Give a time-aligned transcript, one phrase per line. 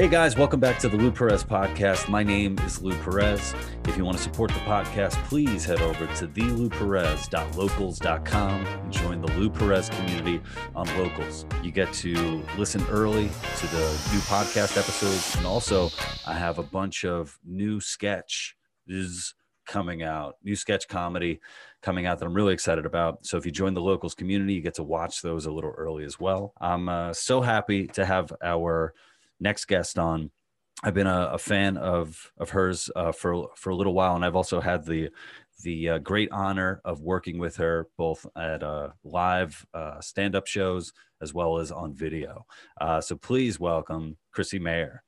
[0.00, 2.08] Hey guys, welcome back to the Lou Perez podcast.
[2.08, 3.54] My name is Lou Perez.
[3.84, 9.30] If you want to support the podcast, please head over to thelouperez.locals.com and join the
[9.32, 10.40] Lou Perez community
[10.74, 11.44] on Locals.
[11.62, 15.90] You get to listen early to the new podcast episodes, and also
[16.26, 19.34] I have a bunch of new sketch is
[19.66, 21.40] coming out, new sketch comedy
[21.82, 23.26] coming out that I'm really excited about.
[23.26, 26.04] So if you join the Locals community, you get to watch those a little early
[26.04, 26.54] as well.
[26.58, 28.94] I'm uh, so happy to have our
[29.40, 30.30] next guest on.
[30.82, 34.24] I've been a, a fan of of hers uh, for for a little while, and
[34.24, 35.10] I've also had the
[35.62, 40.46] the uh, great honor of working with her both at uh, live uh, stand up
[40.46, 42.46] shows as well as on video.
[42.80, 45.02] Uh, so please welcome Chrissie Mayr.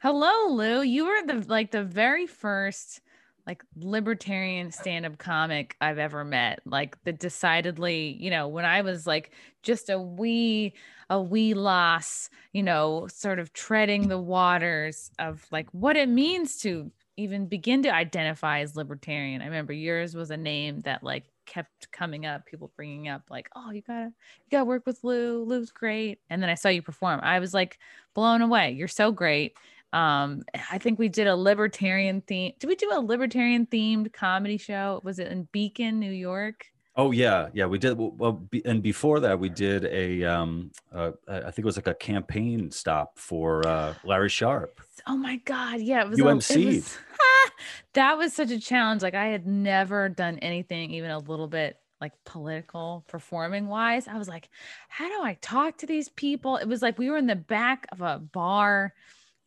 [0.00, 0.82] Hello, Lou.
[0.82, 3.00] You were the like the very first
[3.46, 6.60] like libertarian stand-up comic I've ever met.
[6.64, 10.74] Like the decidedly, you know, when I was like just a wee
[11.10, 16.58] a wee loss, you know, sort of treading the waters of like what it means
[16.58, 19.40] to even begin to identify as libertarian.
[19.40, 23.48] I remember yours was a name that like kept coming up, people bringing up like,
[23.56, 25.44] "Oh, you got to you got to work with Lou.
[25.44, 27.20] Lou's great." And then I saw you perform.
[27.22, 27.78] I was like
[28.14, 28.72] blown away.
[28.72, 29.56] You're so great
[29.92, 34.58] um i think we did a libertarian theme did we do a libertarian themed comedy
[34.58, 39.20] show was it in beacon new york oh yeah yeah we did well and before
[39.20, 43.66] that we did a um uh, i think it was like a campaign stop for
[43.66, 44.80] uh larry Sharpe.
[45.06, 46.98] oh my god yeah it was umc a, it was,
[47.94, 51.78] that was such a challenge like i had never done anything even a little bit
[52.00, 54.48] like political performing wise i was like
[54.88, 57.86] how do i talk to these people it was like we were in the back
[57.92, 58.92] of a bar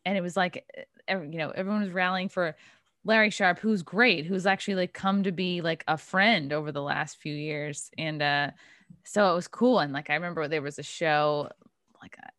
[0.05, 0.65] and it was like
[1.09, 2.55] you know everyone was rallying for
[3.09, 6.81] Larry Sharpe, who's great, who's actually like come to be like a friend over the
[6.83, 8.51] last few years, and uh,
[9.03, 9.79] so it was cool.
[9.79, 11.49] And like I remember there was a show
[12.03, 12.29] like uh,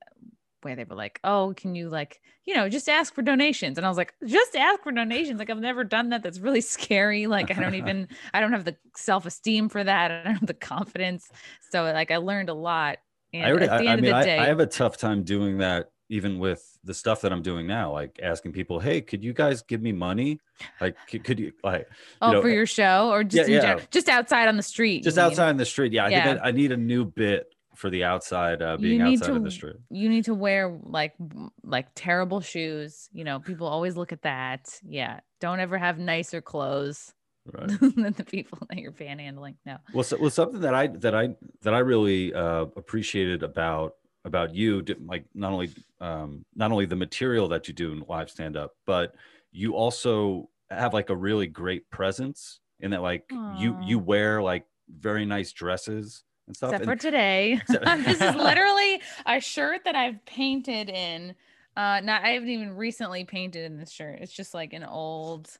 [0.62, 3.85] where they were like, "Oh, can you like you know just ask for donations?" And
[3.85, 5.41] I was like, "Just ask for donations?
[5.41, 6.22] Like I've never done that.
[6.22, 7.27] That's really scary.
[7.27, 10.12] Like I don't even I don't have the self esteem for that.
[10.12, 11.28] I don't have the confidence.
[11.73, 12.99] So like I learned a lot.
[13.33, 14.61] And I, already, at the I, end I mean, of the day, I, I have
[14.61, 18.53] a tough time doing that even with the stuff that I'm doing now, like asking
[18.53, 20.41] people, "Hey, could you guys give me money?
[20.81, 21.88] Like, could, could you like,
[22.21, 23.81] oh, you know, for your show or just yeah, yeah.
[23.91, 25.04] just outside on the street?
[25.04, 25.93] Just outside on the street.
[25.93, 26.25] Yeah, I yeah.
[26.25, 29.44] think I, I, need a new bit for the outside, uh, being outside to, of
[29.44, 29.76] the street.
[29.88, 31.15] You need to wear like
[31.62, 33.09] like terrible shoes.
[33.12, 34.81] You know, people always look at that.
[34.82, 37.15] Yeah, don't ever have nicer clothes.
[37.50, 37.69] Right.
[37.81, 39.54] than the people that you're panhandling.
[39.65, 39.78] No.
[39.94, 41.31] Well, so, well, something that I that I
[41.62, 43.94] that I really uh, appreciated about
[44.25, 45.70] about you like not only
[46.00, 49.14] um, not only the material that you do in live stand up but
[49.53, 53.58] you also have like a really great presence in that like Aww.
[53.58, 57.60] you you wear like very nice dresses and stuff except and, for today.
[58.04, 61.34] This is literally a shirt that i've painted in
[61.76, 64.19] uh not i haven't even recently painted in this shirt.
[64.20, 65.50] It's just like an old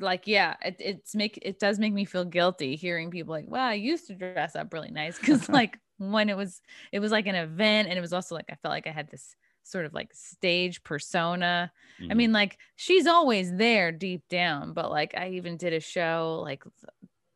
[0.00, 3.68] like yeah it, it's make it does make me feel guilty hearing people like wow
[3.68, 5.18] i used to dress up really nice.
[5.18, 8.46] Because like when it was it was like an event and it was also like
[8.50, 11.70] i felt like i had this sort of like stage persona
[12.00, 12.10] mm-hmm.
[12.10, 16.40] i mean like she's always there deep down but like i even did a show
[16.42, 16.64] like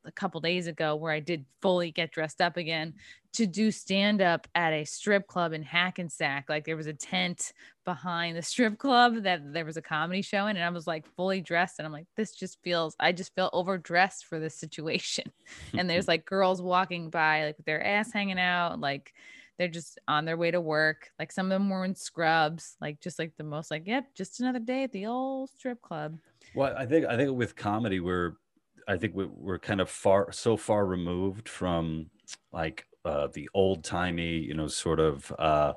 [0.05, 2.95] a couple days ago where I did fully get dressed up again
[3.35, 6.49] to do stand up at a strip club in Hackensack.
[6.49, 7.53] Like there was a tent
[7.85, 11.07] behind the strip club that there was a comedy show in, and I was like
[11.17, 11.79] fully dressed.
[11.79, 15.25] And I'm like, this just feels, I just feel overdressed for this situation.
[15.79, 19.13] and there's like girls walking by, like with their ass hanging out, like
[19.59, 21.11] they're just on their way to work.
[21.19, 24.41] Like some of them were in scrubs, like just like the most like, yep, just
[24.41, 26.19] another day at the old strip club.
[26.55, 28.35] Well, I think I think with comedy, we're
[28.89, 32.11] I think we're kind of far so far removed from
[32.53, 35.73] like uh, the old timey, you know, sort of uh,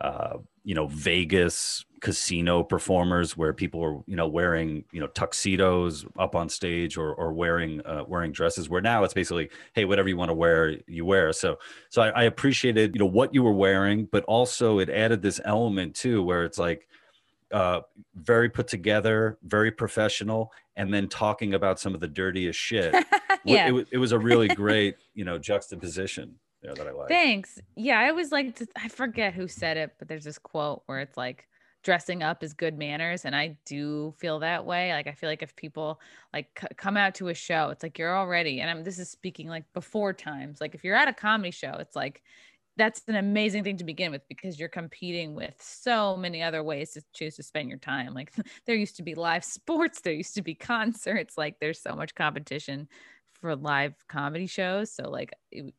[0.00, 6.04] uh, you know Vegas casino performers where people were you know wearing you know tuxedos
[6.18, 8.68] up on stage or or wearing uh, wearing dresses.
[8.68, 11.32] Where now it's basically hey whatever you want to wear you wear.
[11.32, 11.58] So
[11.90, 15.40] so I, I appreciated you know what you were wearing, but also it added this
[15.44, 16.88] element too where it's like
[17.52, 17.80] uh,
[18.14, 22.94] very put together, very professional, and then talking about some of the dirtiest shit.
[23.44, 23.72] yeah.
[23.72, 27.08] It, it, was a really great, you know, juxtaposition there that I like.
[27.08, 27.60] Thanks.
[27.76, 31.00] Yeah, I always like to, I forget who said it, but there's this quote where
[31.00, 31.46] it's like,
[31.84, 35.42] dressing up is good manners and i do feel that way like i feel like
[35.42, 36.00] if people
[36.32, 39.10] like c- come out to a show it's like you're already and i'm this is
[39.10, 42.22] speaking like before times like if you're at a comedy show it's like
[42.76, 46.92] that's an amazing thing to begin with because you're competing with so many other ways
[46.92, 48.14] to choose to spend your time.
[48.14, 48.32] Like
[48.66, 52.14] there used to be live sports, there used to be concerts, like there's so much
[52.14, 52.88] competition
[53.40, 54.90] for live comedy shows.
[54.90, 55.32] So like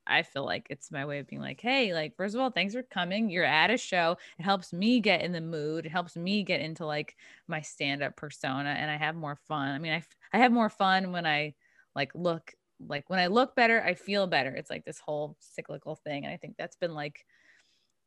[0.06, 2.76] I feel like it's my way of being like, hey, like first of all, thanks
[2.76, 3.30] for coming.
[3.30, 4.18] You're at a show.
[4.38, 5.86] It helps me get in the mood.
[5.86, 7.16] It helps me get into like
[7.48, 9.70] my stand-up persona and I have more fun.
[9.70, 11.56] I mean, I I have more fun when I
[11.96, 14.50] like look like when I look better, I feel better.
[14.50, 17.26] It's like this whole cyclical thing and I think that's been like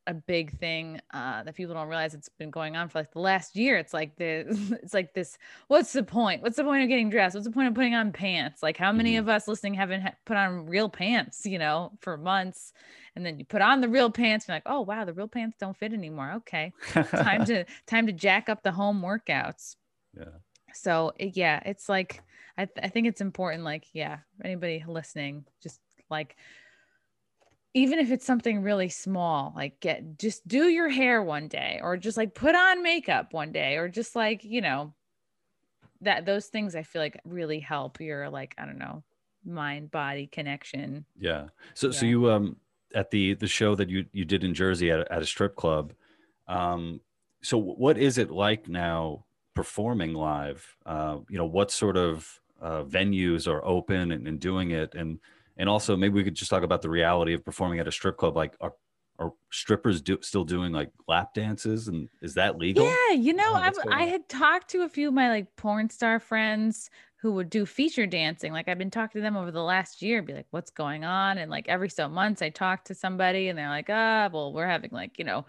[0.09, 3.21] a big thing uh, that people don't realize it's been going on for like the
[3.21, 3.77] last year.
[3.77, 4.47] It's like the
[4.83, 5.37] it's like this.
[5.69, 6.43] What's the point?
[6.43, 7.35] What's the point of getting dressed?
[7.35, 8.63] What's the point of putting on pants?
[8.63, 9.21] Like how many mm-hmm.
[9.21, 11.45] of us listening haven't ha- put on real pants?
[11.45, 12.73] You know, for months,
[13.15, 14.47] and then you put on the real pants.
[14.47, 16.33] And you're like, oh wow, the real pants don't fit anymore.
[16.39, 19.77] Okay, time to time to jack up the home workouts.
[20.17, 20.25] Yeah.
[20.73, 22.23] So yeah, it's like
[22.59, 23.65] I th- I think it's important.
[23.65, 26.37] Like yeah, anybody listening, just like
[27.75, 31.97] even if it's something really small, like get just do your hair one day or
[31.97, 34.93] just like put on makeup one day or just like, you know,
[36.01, 39.05] that those things I feel like really help your like, I don't know,
[39.45, 41.05] mind body connection.
[41.17, 41.49] Yeah.
[41.75, 41.93] So yeah.
[41.93, 42.57] so you um
[42.95, 45.93] at the the show that you you did in Jersey at, at a strip club,
[46.49, 47.01] um
[47.43, 50.77] so what is it like now performing live?
[50.85, 54.95] Uh, you know, what sort of uh, venues are open and, and doing it.
[54.95, 55.19] And
[55.57, 58.17] and also maybe we could just talk about the reality of performing at a strip
[58.17, 58.37] club.
[58.37, 58.73] Like are
[59.19, 61.89] are strippers do, still doing like lap dances?
[61.89, 62.85] And is that legal?
[62.85, 66.21] Yeah you know oh, i had talked to a few of my like porn star
[66.21, 66.91] friends
[67.21, 68.53] who would do feature dancing.
[68.53, 71.39] Like i've been talking to them over the last year be like what's going on?
[71.39, 74.67] And like every so months i talk to somebody and they're like ah well we're
[74.67, 75.45] having like you know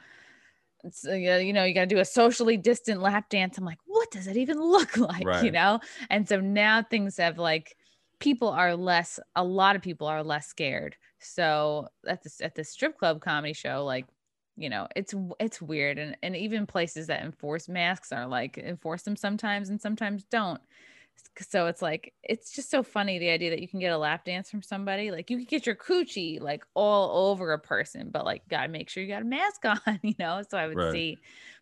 [0.83, 3.57] it's uh, you know you got to do a socially distant lap dance.
[3.57, 5.25] I'm like what does it even look like?
[5.25, 5.43] Right.
[5.43, 5.79] you know?
[6.09, 7.75] And so now things have like
[8.19, 10.95] people are less a lot of people are less scared.
[11.19, 14.05] So at this at the strip club comedy show like
[14.55, 15.97] you know it's it's weird.
[15.97, 20.61] And and even places that enforce masks are like enforce them sometimes and sometimes don't
[21.39, 24.25] so it's like it's just so funny the idea that you can get a lap
[24.25, 28.25] dance from somebody like you can get your coochie like all over a person but
[28.25, 30.91] like gotta make sure you got a mask on you know so i would right.
[30.91, 31.17] see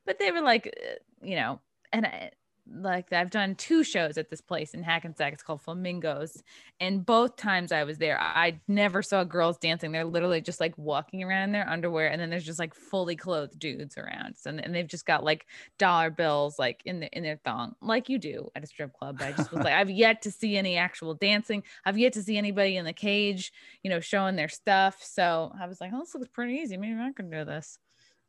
[0.06, 0.96] but they were like uh,
[1.26, 1.60] you know
[1.94, 2.32] and I,
[2.74, 5.34] like I've done two shows at this place in Hackensack.
[5.34, 6.44] It's called Flamingos.
[6.80, 9.92] And both times I was there, I never saw girls dancing.
[9.92, 12.08] They're literally just like walking around in their underwear.
[12.08, 14.36] And then there's just like fully clothed dudes around.
[14.38, 15.46] So, and they've just got like
[15.78, 19.18] dollar bills like in the in their thong, like you do at a strip club.
[19.20, 21.64] But I just was like, I've yet to see any actual dancing.
[21.86, 23.52] I've yet to see anybody in the cage,
[23.84, 25.04] you know, showing their stuff.
[25.04, 26.78] So I was like, oh, this looks pretty easy.
[26.78, 27.80] Maybe I can do this.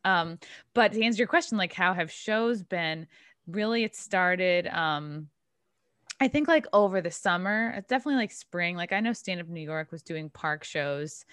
[0.04, 0.38] Um,
[0.74, 3.06] but to answer your question, like how have shows been?
[3.48, 5.28] Really it started um
[6.20, 8.76] I think like over the summer, it's definitely like spring.
[8.76, 11.24] Like I know Stand Up New York was doing park shows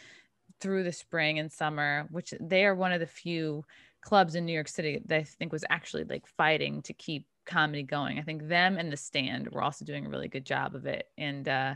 [0.60, 3.66] through the spring and summer, which they are one of the few
[4.02, 7.82] clubs in New York City that I think was actually like fighting to keep comedy
[7.82, 8.20] going.
[8.20, 11.08] I think them and the stand were also doing a really good job of it.
[11.18, 11.76] And uh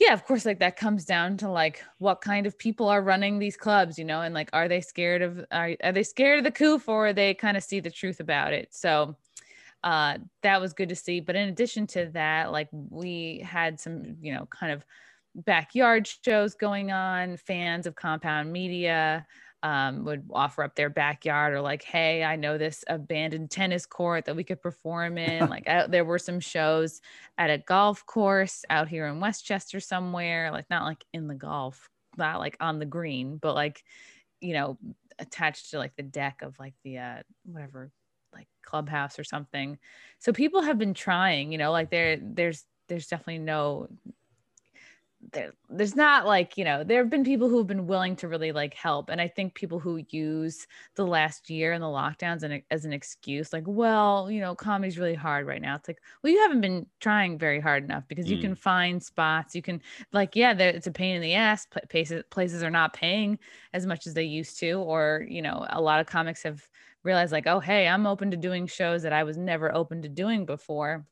[0.00, 3.38] yeah, of course, like that comes down to like what kind of people are running
[3.38, 6.44] these clubs, you know, and like are they scared of are, are they scared of
[6.44, 8.74] the coup or they kind of see the truth about it?
[8.74, 9.16] So
[9.84, 11.20] uh, that was good to see.
[11.20, 14.84] But in addition to that, like we had some, you know, kind of
[15.36, 17.36] backyard shows going on.
[17.36, 19.26] Fans of Compound Media
[19.64, 24.26] um, would offer up their backyard or like, hey, I know this abandoned tennis court
[24.26, 25.48] that we could perform in.
[25.50, 27.00] like I, there were some shows
[27.38, 31.88] at a golf course out here in Westchester somewhere, like not like in the golf,
[32.18, 33.82] not like on the green, but like,
[34.42, 34.78] you know,
[35.18, 37.90] attached to like the deck of like the uh, whatever
[38.34, 39.78] like clubhouse or something
[40.18, 43.86] so people have been trying you know like there there's there's definitely no
[45.32, 48.28] there, there's not like you know there have been people who have been willing to
[48.28, 50.66] really like help and i think people who use
[50.96, 54.98] the last year and the lockdowns and as an excuse like well you know comedy's
[54.98, 58.30] really hard right now it's like well you haven't been trying very hard enough because
[58.30, 58.42] you mm.
[58.42, 59.80] can find spots you can
[60.12, 63.38] like yeah it's a pain in the ass places places are not paying
[63.72, 66.66] as much as they used to or you know a lot of comics have
[67.04, 70.08] realized like, oh, hey, I'm open to doing shows that I was never open to
[70.08, 71.06] doing before.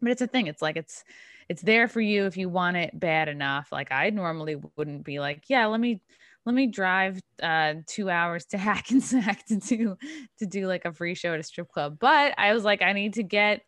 [0.00, 0.46] But it's a thing.
[0.46, 1.04] It's like it's
[1.48, 3.68] it's there for you if you want it bad enough.
[3.70, 6.00] Like I normally wouldn't be like, yeah, let me
[6.44, 9.96] let me drive uh, two hours to Hackensack to do
[10.38, 11.98] to do like a free show at a strip club.
[11.98, 13.62] But I was like, I need to get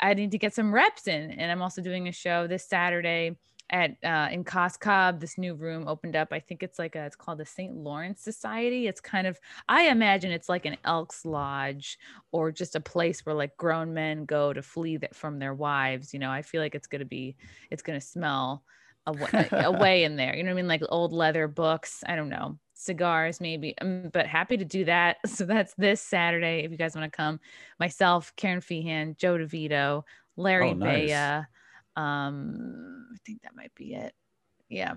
[0.00, 1.30] I need to get some reps in.
[1.30, 3.36] And I'm also doing a show this Saturday
[3.70, 6.28] at uh, in Cos Cob, this new room opened up.
[6.32, 7.74] I think it's like a, it's called the St.
[7.74, 8.86] Lawrence Society.
[8.86, 11.98] It's kind of, I imagine it's like an Elks Lodge
[12.30, 16.12] or just a place where like grown men go to flee that from their wives.
[16.12, 17.36] You know, I feel like it's gonna be,
[17.70, 18.62] it's gonna smell
[19.06, 20.36] away, away in there.
[20.36, 20.68] You know what I mean?
[20.68, 22.04] Like old leather books.
[22.06, 26.64] I don't know cigars maybe um, but happy to do that so that's this saturday
[26.64, 27.38] if you guys want to come
[27.78, 30.02] myself karen feehan joe devito
[30.36, 31.08] larry oh, nice.
[31.08, 31.44] Baya,
[31.96, 34.14] Um, I think that might be it.
[34.68, 34.94] Yeah.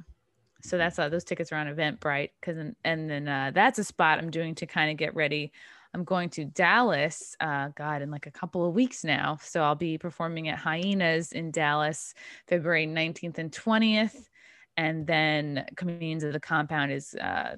[0.62, 4.18] So that's uh, those tickets are on Eventbrite because and then uh, that's a spot
[4.18, 5.52] I'm doing to kind of get ready.
[5.94, 9.38] I'm going to Dallas, uh, God, in like a couple of weeks now.
[9.42, 12.14] So I'll be performing at Hyenas in Dallas,
[12.48, 14.28] February 19th and 20th.
[14.76, 17.56] And then Comedians of the Compound is uh,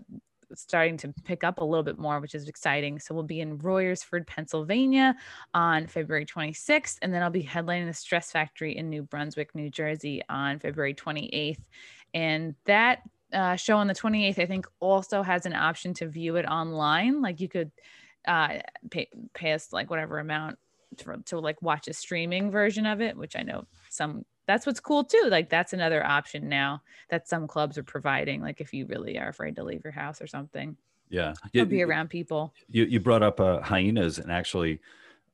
[0.56, 3.00] starting to pick up a little bit more, which is exciting.
[3.00, 5.16] So we'll be in Royersford, Pennsylvania
[5.54, 6.98] on February 26th.
[7.02, 10.94] And then I'll be headlining the Stress Factory in New Brunswick, New Jersey on February
[10.94, 11.60] 28th.
[12.14, 13.02] And that
[13.34, 17.22] uh, show on the 28th, I think, also has an option to view it online.
[17.22, 17.72] Like you could
[18.28, 20.58] uh, pay, pay us like whatever amount
[20.98, 24.80] to, to like watch a streaming version of it, which I know some that's what's
[24.80, 25.28] cool too.
[25.28, 28.42] Like that's another option now that some clubs are providing.
[28.42, 30.76] Like if you really are afraid to leave your house or something.
[31.08, 31.36] Yeah.
[31.54, 32.56] You, be around people.
[32.68, 34.80] You, you brought up uh, hyenas and actually,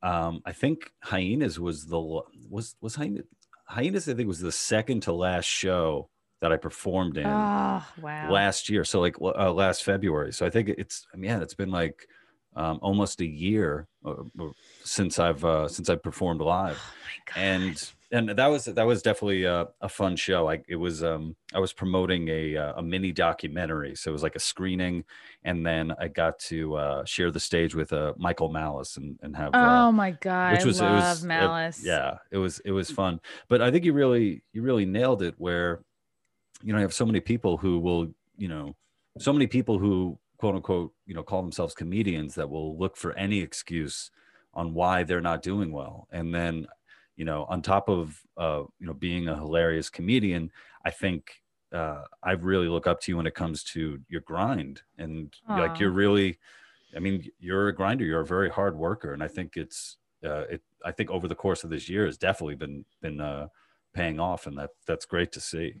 [0.02, 3.24] um, I think hyenas was the, was, was hyenas,
[3.64, 6.10] hyenas, I think was the second to last show
[6.42, 8.30] that I performed in oh, wow.
[8.30, 8.84] last year.
[8.84, 10.34] So like uh, last February.
[10.34, 12.06] So I think it's, I mean, yeah, it's been like
[12.54, 14.24] um, almost a year uh,
[14.84, 16.78] since I've, uh, since I've performed live.
[17.34, 20.48] Oh and and that was that was definitely a, a fun show.
[20.48, 24.22] I it was um I was promoting a uh, a mini documentary, so it was
[24.22, 25.04] like a screening,
[25.44, 29.36] and then I got to uh, share the stage with uh, Michael Malice and and
[29.36, 29.54] have.
[29.54, 30.52] Uh, oh my god!
[30.52, 31.80] Which was I love it was Malice.
[31.80, 35.22] It, yeah, it was it was fun, but I think you really you really nailed
[35.22, 35.34] it.
[35.38, 35.82] Where,
[36.62, 38.76] you know, you have so many people who will you know,
[39.18, 43.14] so many people who quote unquote you know call themselves comedians that will look for
[43.14, 44.10] any excuse
[44.54, 46.66] on why they're not doing well, and then
[47.16, 50.50] you know, on top of uh, you know being a hilarious comedian,
[50.84, 51.42] I think
[51.72, 55.58] uh, I really look up to you when it comes to your grind and Aww.
[55.58, 56.38] like you're really,
[56.94, 58.04] I mean, you're a grinder.
[58.04, 60.62] You're a very hard worker, and I think it's uh, it.
[60.84, 63.48] I think over the course of this year has definitely been been uh,
[63.94, 65.74] paying off, and that that's great to see.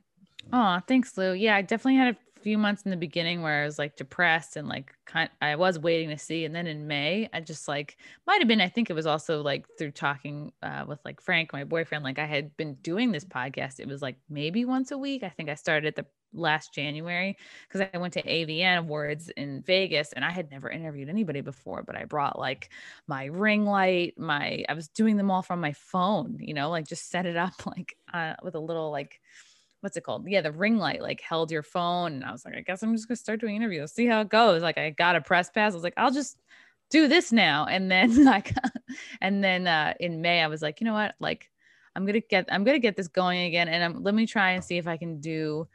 [0.52, 1.32] Oh, thanks, Lou.
[1.32, 4.54] Yeah, I definitely had a few months in the beginning where I was like depressed
[4.54, 7.96] and like kind I was waiting to see and then in May I just like
[8.24, 11.52] might have been I think it was also like through talking uh, with like Frank
[11.52, 14.96] my boyfriend like I had been doing this podcast it was like maybe once a
[14.96, 17.36] week I think I started at the last January
[17.66, 21.82] because I went to AVN Awards in Vegas and I had never interviewed anybody before,
[21.82, 22.70] but I brought like
[23.06, 26.86] my ring light, my I was doing them all from my phone, you know, like
[26.86, 29.20] just set it up like uh, with a little like
[29.86, 30.26] what's it called?
[30.26, 32.14] Yeah, the ring light like held your phone.
[32.14, 34.28] And I was like, I guess I'm just gonna start doing interviews, see how it
[34.28, 34.60] goes.
[34.60, 35.72] Like I got a press pass.
[35.72, 36.38] I was like, I'll just
[36.90, 37.66] do this now.
[37.66, 38.52] And then like
[39.20, 41.14] and then uh in May, I was like, you know what?
[41.20, 41.48] Like
[41.94, 43.68] I'm gonna get I'm gonna get this going again.
[43.68, 45.68] And I'm let me try and see if I can do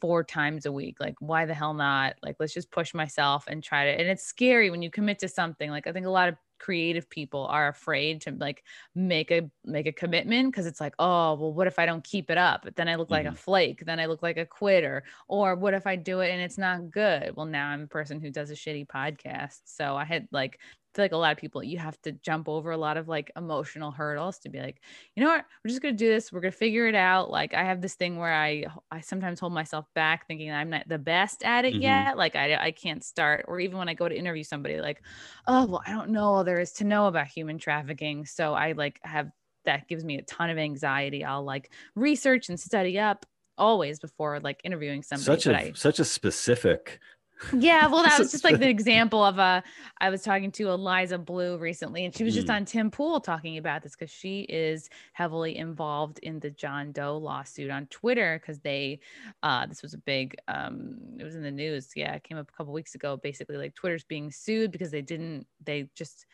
[0.00, 0.98] four times a week.
[1.00, 2.14] Like, why the hell not?
[2.22, 3.90] Like, let's just push myself and try to.
[3.90, 5.70] And it's scary when you commit to something.
[5.70, 9.86] Like, I think a lot of creative people are afraid to like make a make
[9.86, 12.66] a commitment because it's like oh well what if i don't keep it up?
[12.76, 13.34] Then i look like mm-hmm.
[13.34, 13.84] a flake.
[13.84, 15.04] Then i look like a quitter.
[15.28, 17.34] Or what if i do it and it's not good?
[17.36, 20.58] Well now i'm a person who does a shitty podcast so i had like
[20.96, 23.30] feel like a lot of people you have to jump over a lot of like
[23.36, 24.80] emotional hurdles to be like
[25.14, 25.44] you know what?
[25.62, 26.32] We're just gonna do this.
[26.32, 27.30] We're gonna figure it out.
[27.30, 30.88] Like i have this thing where i i sometimes hold myself back thinking i'm not
[30.88, 31.82] the best at it mm-hmm.
[31.82, 32.16] yet.
[32.16, 33.44] Like i i can't start.
[33.46, 35.02] Or even when i go to interview somebody like
[35.46, 38.24] oh well i don't know all there is to know about human trafficking.
[38.24, 39.30] So i like have
[39.66, 41.24] that gives me a ton of anxiety.
[41.24, 43.26] I'll like research and study up
[43.58, 47.00] always before like interviewing somebody such a I, such a specific
[47.52, 49.62] yeah, well, that was just like the example of a.
[50.00, 52.54] Uh, was talking to Eliza Bleu recently, and she was just mm.
[52.54, 57.16] on Tim Pool talking about this because she is heavily involved in the John Doe
[57.16, 59.00] lawsuit on Twitter because they,
[59.42, 61.90] uh, this was a big, um, it was in the news.
[61.96, 63.16] Yeah, it came up a couple weeks ago.
[63.16, 66.26] Basically, like Twitter's being sued because they didn't, they just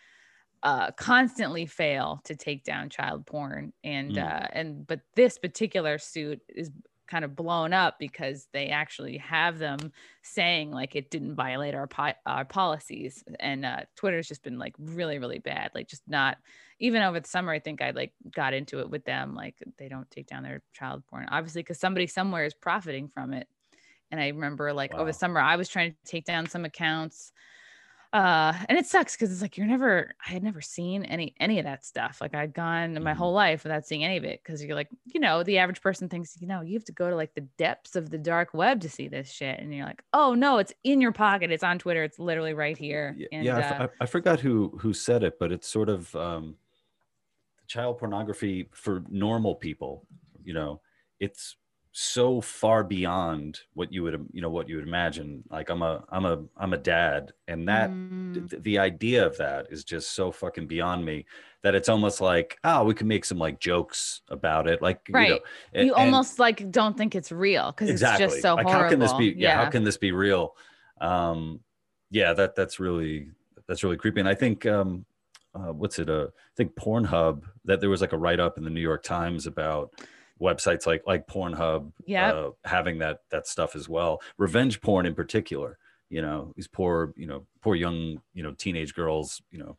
[0.62, 4.22] uh, constantly fail to take down child porn and mm.
[4.22, 6.70] uh, and but this particular suit is
[7.08, 9.92] kind of blown up because they actually have them
[10.22, 14.74] saying like it didn't violate our po- our policies and uh, twitter's just been like
[14.78, 16.38] really really bad like just not
[16.78, 19.88] even over the summer i think i like got into it with them like they
[19.88, 23.48] don't take down their child porn obviously because somebody somewhere is profiting from it
[24.10, 25.00] and i remember like wow.
[25.00, 27.32] over the summer i was trying to take down some accounts
[28.12, 31.58] uh and it sucks because it's like you're never i had never seen any any
[31.58, 33.18] of that stuff like i'd gone my mm-hmm.
[33.18, 36.08] whole life without seeing any of it because you're like you know the average person
[36.08, 38.80] thinks you know you have to go to like the depths of the dark web
[38.80, 41.78] to see this shit and you're like oh no it's in your pocket it's on
[41.78, 45.38] twitter it's literally right here and, yeah uh, I, I forgot who who said it
[45.38, 46.56] but it's sort of um
[47.66, 50.06] child pornography for normal people
[50.44, 50.82] you know
[51.18, 51.56] it's
[51.94, 56.02] so far beyond what you would you know what you would imagine like i'm a
[56.08, 58.48] i'm a i'm a dad and that Mm.
[58.50, 61.26] th- the idea of that is just so fucking beyond me
[61.62, 65.12] that it's almost like oh we can make some like jokes about it like you
[65.12, 65.40] know Right.
[65.74, 68.64] a- you and- almost like don't think it's real because exactly it's just so like
[68.64, 68.84] horrible.
[68.84, 69.54] how can this be yeah, yeah.
[69.64, 70.56] how can this be real
[71.02, 71.60] um
[72.10, 73.28] yeah that that's really
[73.68, 75.04] that's really creepy and i think um
[75.54, 78.70] uh, what's it uh i think pornhub that there was like a write-up in the
[78.70, 79.92] new york times about
[80.42, 82.34] websites like like pornhub Yep.
[82.34, 85.78] uh, having that that stuff as well revenge porn in particular
[86.10, 89.76] you know these poor you know poor young you know teenage girls you know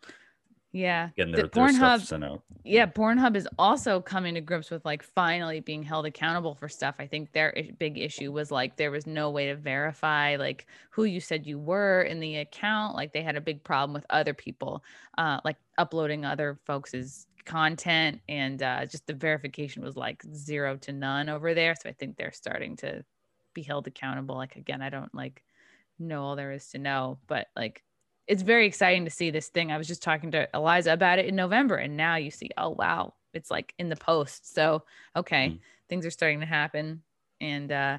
[0.73, 1.09] yeah.
[1.15, 2.41] getting The their, their Pornhub sent out.
[2.63, 6.95] Yeah pornhub is also coming to grips with like finally being held accountable for stuff.
[6.97, 11.03] I think their big issue was like there was no way to verify like who
[11.03, 12.95] you said you were in the account.
[12.95, 14.83] Like they had a big problem with other people
[15.19, 20.91] uh like uploading other folks's content and uh just the verification was like zero to
[20.91, 21.75] none over there.
[21.75, 23.05] So i think they're starting to
[23.53, 24.35] be held accountable.
[24.35, 25.43] Like again i don't like
[25.99, 27.83] know all there is to know but like
[28.27, 29.71] it's very exciting to see this thing.
[29.71, 32.69] I was just talking to Eliza about it in November, and now you see, oh
[32.69, 34.53] wow, it's like in the post.
[34.53, 34.83] So
[35.15, 35.59] okay, Mm.
[35.89, 37.03] things are starting to happen,
[37.41, 37.97] and uh,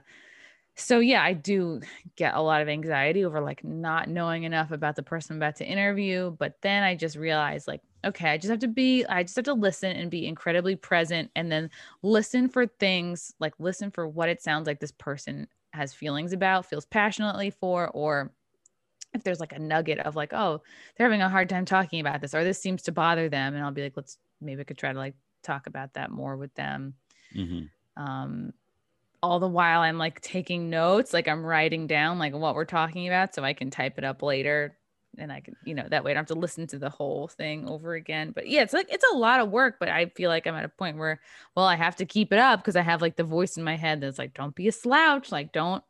[0.76, 1.80] so yeah, I do
[2.16, 5.56] get a lot of anxiety over like not knowing enough about the person I'm about
[5.56, 6.30] to interview.
[6.38, 9.44] But then I just realized, like, okay, I just have to be, I just have
[9.46, 11.70] to listen and be incredibly present, and then
[12.02, 16.66] listen for things, like listen for what it sounds like this person has feelings about,
[16.66, 18.32] feels passionately for, or
[19.14, 20.60] if there's like a nugget of like, oh,
[20.96, 23.64] they're having a hard time talking about this, or this seems to bother them, and
[23.64, 26.54] I'll be like, let's maybe I could try to like talk about that more with
[26.54, 26.94] them.
[27.34, 27.70] Mhm.
[27.96, 28.52] Um,
[29.22, 33.06] all the while I'm like taking notes, like I'm writing down like what we're talking
[33.06, 34.76] about, so I can type it up later,
[35.16, 37.28] and I can, you know, that way I don't have to listen to the whole
[37.28, 38.32] thing over again.
[38.34, 40.64] But yeah, it's like it's a lot of work, but I feel like I'm at
[40.64, 41.20] a point where,
[41.56, 43.76] well, I have to keep it up because I have like the voice in my
[43.76, 45.84] head that's like, don't be a slouch, like don't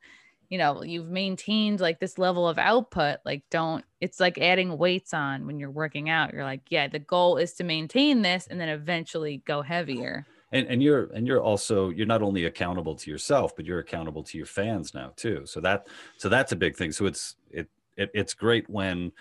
[0.48, 5.14] you know you've maintained like this level of output like don't it's like adding weights
[5.14, 6.32] on when you're working out.
[6.32, 10.26] You're like yeah the goal is to maintain this and then eventually go heavier.
[10.52, 14.22] And and you're and you're also you're not only accountable to yourself but you're accountable
[14.24, 15.42] to your fans now too.
[15.46, 16.92] So that so that's a big thing.
[16.92, 19.12] So it's it, it it's great when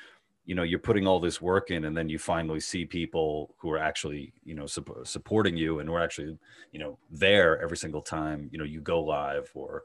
[0.45, 3.71] you know you're putting all this work in and then you finally see people who
[3.71, 6.37] are actually you know supp- supporting you and who are actually
[6.71, 9.83] you know there every single time you know you go live or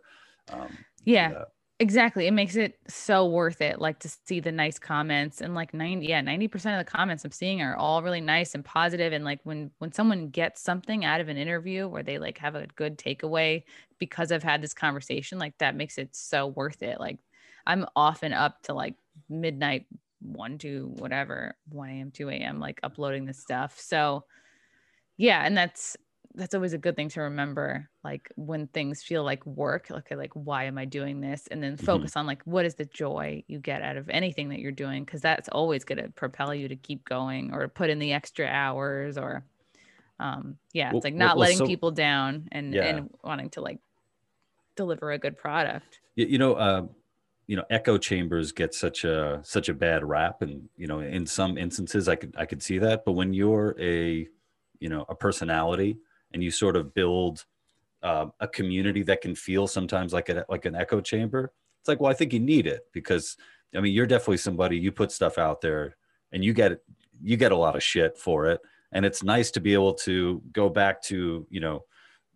[0.53, 1.49] um yeah that.
[1.81, 2.27] exactly.
[2.27, 6.07] It makes it so worth it like to see the nice comments and like 90
[6.07, 9.13] yeah 90% of the comments i'm seeing are all really nice and positive.
[9.13, 12.55] And like when when someone gets something out of an interview where they like have
[12.57, 13.63] a good takeaway
[13.99, 16.99] because i've had this conversation like that makes it so worth it.
[17.01, 17.19] Like
[17.67, 18.95] i'm often up to like
[19.29, 19.87] midnight
[20.21, 23.79] 1 to whatever 1 a.m 2 a.m like uploading this stuff.
[23.79, 24.25] So
[25.17, 25.97] yeah and that's
[26.39, 30.31] that's always a good thing to remember like when things feel like work okay like
[30.35, 31.85] why am i doing this and then Mhm.
[31.85, 35.05] focus on like what is the joy you get out of anything that you're doing
[35.05, 38.47] because that's always going to propel you to keep going or put in the extra
[38.47, 39.45] hours or
[40.21, 42.85] um yeah Well- it's like not well, letting so- people down and Yeah.
[42.85, 43.81] and wanting to like
[44.77, 46.87] deliver a good product you, you know uh
[47.49, 51.27] you know echo chambers get such a such a bad rap and you know in
[51.27, 54.29] some instances i could i could see that but when you're a
[54.79, 55.99] you know a personality
[56.33, 57.45] and you sort of build
[58.03, 62.01] uh, a community that can feel sometimes like a like an echo chamber it's like
[62.01, 63.37] well i think you need it because
[63.75, 65.97] i mean you're definitely somebody you put stuff out there
[66.33, 66.81] and you get
[67.23, 68.61] you get a lot of shit for it.
[68.93, 71.85] And it's nice to be able to go back to you know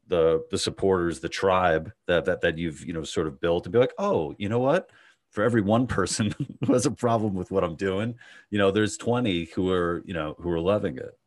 [0.09, 3.73] the the supporters the tribe that that that you've you know sort of built and
[3.73, 4.91] be like oh you know what?
[5.31, 6.35] For every one person
[6.67, 8.17] who has a problem with what i'm doing
[8.51, 11.19] you know there's 20 who are you know who are loving it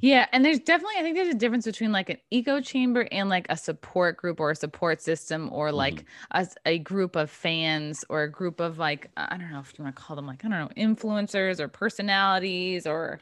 [0.00, 3.28] Yeah, and there's definitely I think there's a difference between like an echo chamber and
[3.28, 5.76] like a support group or a support system or mm-hmm.
[5.76, 9.72] like a, a group of fans or a group of like I don't know if
[9.78, 13.20] you want to call them like I don't know influencers or personalities or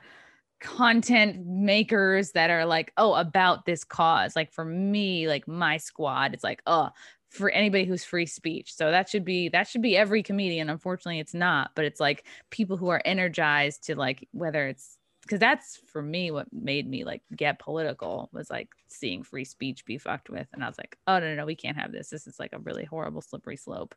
[0.61, 4.37] content makers that are like oh about this cause.
[4.37, 6.91] Like for me like my squad it's like oh
[7.29, 8.75] for anybody who's free speech.
[8.75, 10.71] So that should be that should be every comedian.
[10.71, 15.39] Unfortunately it's not but it's like people who are energized to like whether it's because
[15.39, 19.97] that's for me what made me like get political was like seeing free speech be
[19.97, 22.11] fucked with and i was like oh no no no we can't have this.
[22.11, 23.95] This is like a really horrible slippery slope.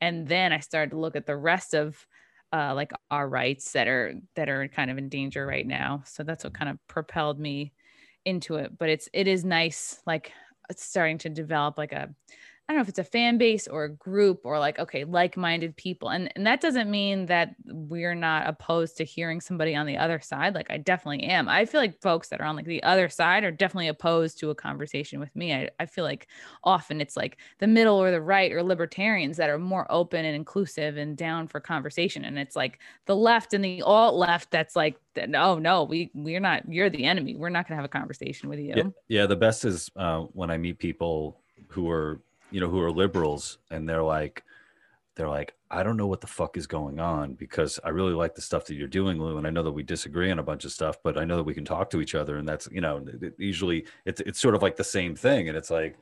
[0.00, 2.06] And then i started to look at the rest of
[2.52, 6.02] uh, like our rights that are that are kind of in danger right now.
[6.06, 7.72] So that's what kind of propelled me
[8.24, 8.78] into it.
[8.78, 10.32] But it's it is nice like
[10.76, 12.14] starting to develop like a
[12.68, 15.36] I don't know if it's a fan base or a group or like, okay, like
[15.36, 16.08] minded people.
[16.08, 20.18] And, and that doesn't mean that we're not opposed to hearing somebody on the other
[20.18, 20.56] side.
[20.56, 21.48] Like, I definitely am.
[21.48, 24.50] I feel like folks that are on like the other side are definitely opposed to
[24.50, 25.54] a conversation with me.
[25.54, 26.26] I, I feel like
[26.64, 30.34] often it's like the middle or the right or libertarians that are more open and
[30.34, 32.24] inclusive and down for conversation.
[32.24, 34.96] And it's like the left and the alt left that's like,
[35.28, 37.36] no, no, we, we're not, you're the enemy.
[37.36, 38.72] We're not going to have a conversation with you.
[38.74, 42.20] Yeah, yeah the best is uh, when I meet people who are
[42.50, 44.44] you know, who are liberals and they're like,
[45.16, 48.34] they're like, I don't know what the fuck is going on because I really like
[48.34, 50.64] the stuff that you're doing, Lou, and I know that we disagree on a bunch
[50.64, 52.82] of stuff, but I know that we can talk to each other, and that's you
[52.82, 55.98] know, it, usually it's it's sort of like the same thing, and it's like,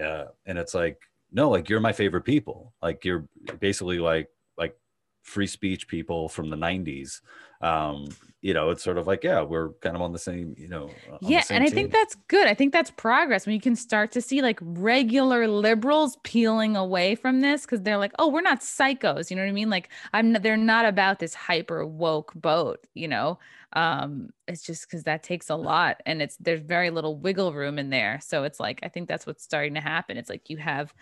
[0.00, 1.02] uh, and it's like,
[1.32, 3.26] no, like you're my favorite people, like you're
[3.58, 4.28] basically like like
[5.22, 7.20] free speech people from the '90s,
[7.62, 8.08] um,
[8.40, 10.90] you know, it's sort of like, yeah, we're kind of on the same, you know.
[11.20, 11.44] Yeah.
[11.48, 11.74] And I team.
[11.74, 12.48] think that's good.
[12.48, 17.14] I think that's progress when you can start to see like regular liberals peeling away
[17.14, 19.30] from this because they're like, oh, we're not psychos.
[19.30, 19.70] You know what I mean?
[19.70, 23.38] Like, I'm, they're not about this hyper woke boat, you know?
[23.74, 27.78] Um, it's just because that takes a lot and it's, there's very little wiggle room
[27.78, 28.18] in there.
[28.20, 30.16] So it's like, I think that's what's starting to happen.
[30.16, 30.92] It's like you have,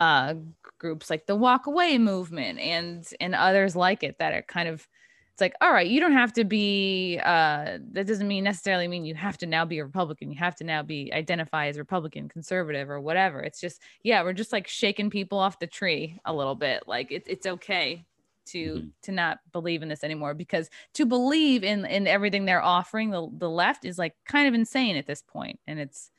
[0.00, 0.34] uh,
[0.78, 4.86] groups like the walk away movement and, and others like it that are kind of,
[5.32, 9.04] it's like all right you don't have to be uh that doesn't mean necessarily mean
[9.04, 10.30] you have to now be a republican.
[10.30, 13.40] You have to now be identify as republican conservative or whatever.
[13.40, 16.84] It's just yeah we're just like shaking people off the tree a little bit.
[16.86, 18.04] Like it, it's okay
[18.46, 18.88] to mm-hmm.
[19.02, 23.28] to not believe in this anymore because to believe in in everything they're offering the,
[23.38, 25.58] the left is like kind of insane at this point.
[25.66, 26.12] And it's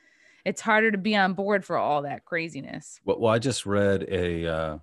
[0.45, 4.05] it's harder to be on board for all that craziness well, well i just read
[4.09, 4.77] a uh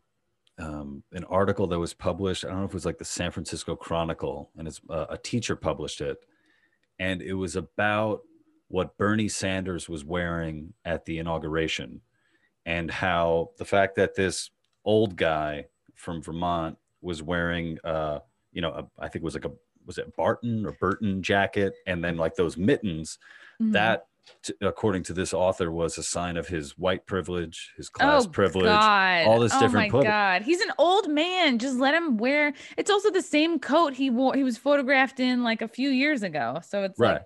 [0.59, 2.45] um, an article that was published.
[2.45, 5.19] I don't know if it was like the San Francisco Chronicle, and it's uh, a
[5.19, 6.19] teacher published it,
[6.99, 8.21] and it was about
[8.69, 12.01] what Bernie Sanders was wearing at the inauguration,
[12.67, 14.51] and how the fact that this
[14.85, 18.21] old guy from Vermont was wearing, uh,
[18.53, 19.53] you know, a, I think it was like a
[19.85, 23.19] was it Barton or Burton jacket, and then like those mittens,
[23.61, 23.73] mm-hmm.
[23.73, 24.07] that
[24.61, 28.67] according to this author, was a sign of his white privilege, his class oh, privilege,
[28.67, 29.27] God.
[29.27, 29.93] all this oh, different.
[29.93, 31.59] Oh my God, he's an old man.
[31.59, 32.53] Just let him wear.
[32.77, 34.35] It's also the same coat he wore.
[34.35, 36.61] He was photographed in like a few years ago.
[36.63, 37.15] So it's right.
[37.15, 37.23] like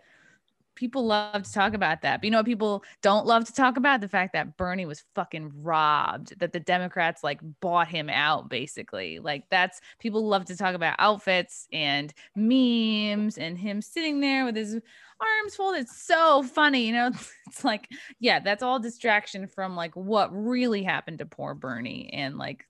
[0.76, 2.20] people love to talk about that.
[2.20, 4.00] But you know what people don't love to talk about?
[4.00, 9.18] The fact that Bernie was fucking robbed, that the Democrats like bought him out, basically.
[9.18, 14.54] Like that's people love to talk about outfits and memes and him sitting there with
[14.54, 14.78] his
[15.20, 15.82] arms folded.
[15.82, 17.10] It's so funny, you know.
[17.48, 22.36] It's like, yeah, that's all distraction from like what really happened to poor Bernie and
[22.36, 22.66] like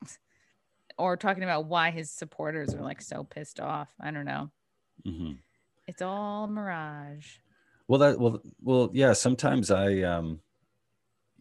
[0.99, 3.89] or talking about why his supporters are like so pissed off.
[4.01, 4.51] I don't know.
[5.07, 5.33] Mm-hmm.
[5.87, 7.27] It's all mirage.
[7.89, 9.13] Well, that well, well, yeah.
[9.13, 10.41] Sometimes I, um,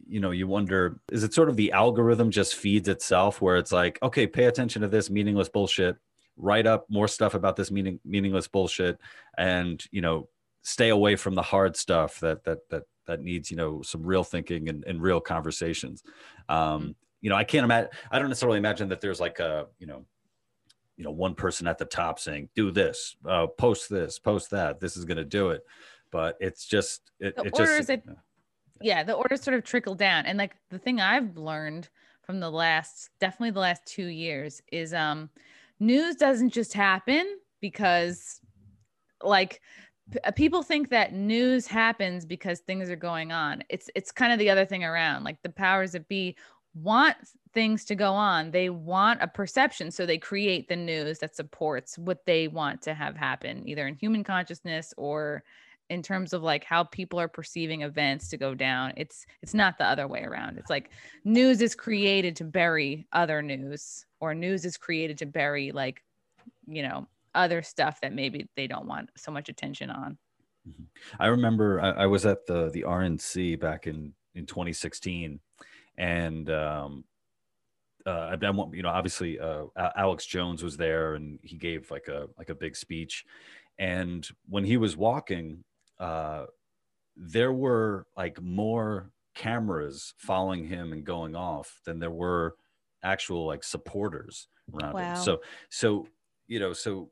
[0.08, 3.72] you know, you wonder: is it sort of the algorithm just feeds itself, where it's
[3.72, 5.98] like, okay, pay attention to this meaningless bullshit,
[6.38, 9.00] write up more stuff about this meaning meaningless bullshit,
[9.38, 10.30] and you know,
[10.66, 14.24] stay away from the hard stuff that that that that needs you know some real
[14.24, 16.04] thinking and, and real conversations.
[16.50, 16.92] Um, mm-hmm.
[17.22, 17.92] you know, I can't imagine.
[18.12, 20.06] I don't necessarily imagine that there's like a you know
[20.98, 24.80] you know one person at the top saying do this uh, post this post that
[24.80, 25.62] this is going to do it
[26.12, 28.02] but it's just it, the it orders just,
[28.82, 31.90] yeah the orders sort of trickle down and like the thing i've learned
[32.22, 35.30] from the last definitely the last two years is um
[35.80, 38.40] news doesn't just happen because
[39.22, 39.62] like
[40.24, 43.64] uh, people think that news happens because things are going on.
[43.70, 46.36] It's it's kind of the other thing around like the powers that be
[46.76, 47.16] want
[47.54, 48.52] things to go on.
[48.52, 52.94] They want a perception so they create the news that supports what they want to
[52.94, 55.44] have happen either in human consciousness or
[55.90, 58.94] in terms of like how people are perceiving events to go down.
[58.98, 60.58] It's it's not the other way around.
[60.58, 60.92] It's like
[61.24, 66.04] news is created to bury other news or news is created to bury like
[66.68, 70.18] you know other stuff that maybe they don't want so much attention on
[70.68, 70.84] mm-hmm.
[71.20, 75.40] i remember I, I, was at the the rnc back in in 2016
[75.98, 77.04] and um
[78.08, 79.64] uh, I, you know, obviously, uh,
[79.96, 83.26] Alex Jones was there, and he gave like a like a big speech.
[83.80, 85.64] And when he was walking,
[86.00, 86.46] uh,
[87.16, 92.56] there were like more cameras following him and going off than there were
[93.04, 95.16] actual like supporters around wow.
[95.16, 95.22] him.
[95.22, 96.08] So, so
[96.48, 97.10] you know, so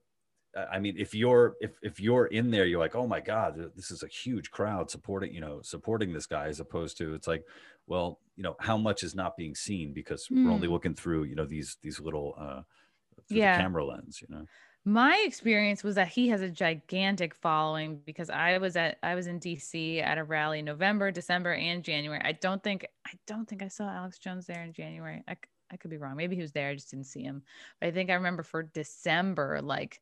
[0.55, 3.89] I mean, if you're if if you're in there, you're like, oh my god, this
[3.91, 7.43] is a huge crowd supporting you know supporting this guy, as opposed to it's like,
[7.87, 10.45] well, you know, how much is not being seen because mm.
[10.45, 10.73] we're only hmm.
[10.73, 12.61] looking through you know these these little uh,
[13.29, 13.57] yeah.
[13.57, 14.45] camera lens, you know
[14.85, 19.27] My experience was that he has a gigantic following because I was at I was
[19.27, 22.21] in DC at a rally in November, December, and January.
[22.23, 25.23] I don't think I don't think I saw Alex Jones there in January.
[25.27, 25.35] I,
[25.71, 26.15] I could be wrong.
[26.15, 26.69] Maybe he was there.
[26.69, 27.41] I just didn't see him.
[27.79, 29.99] But I think I remember for December, like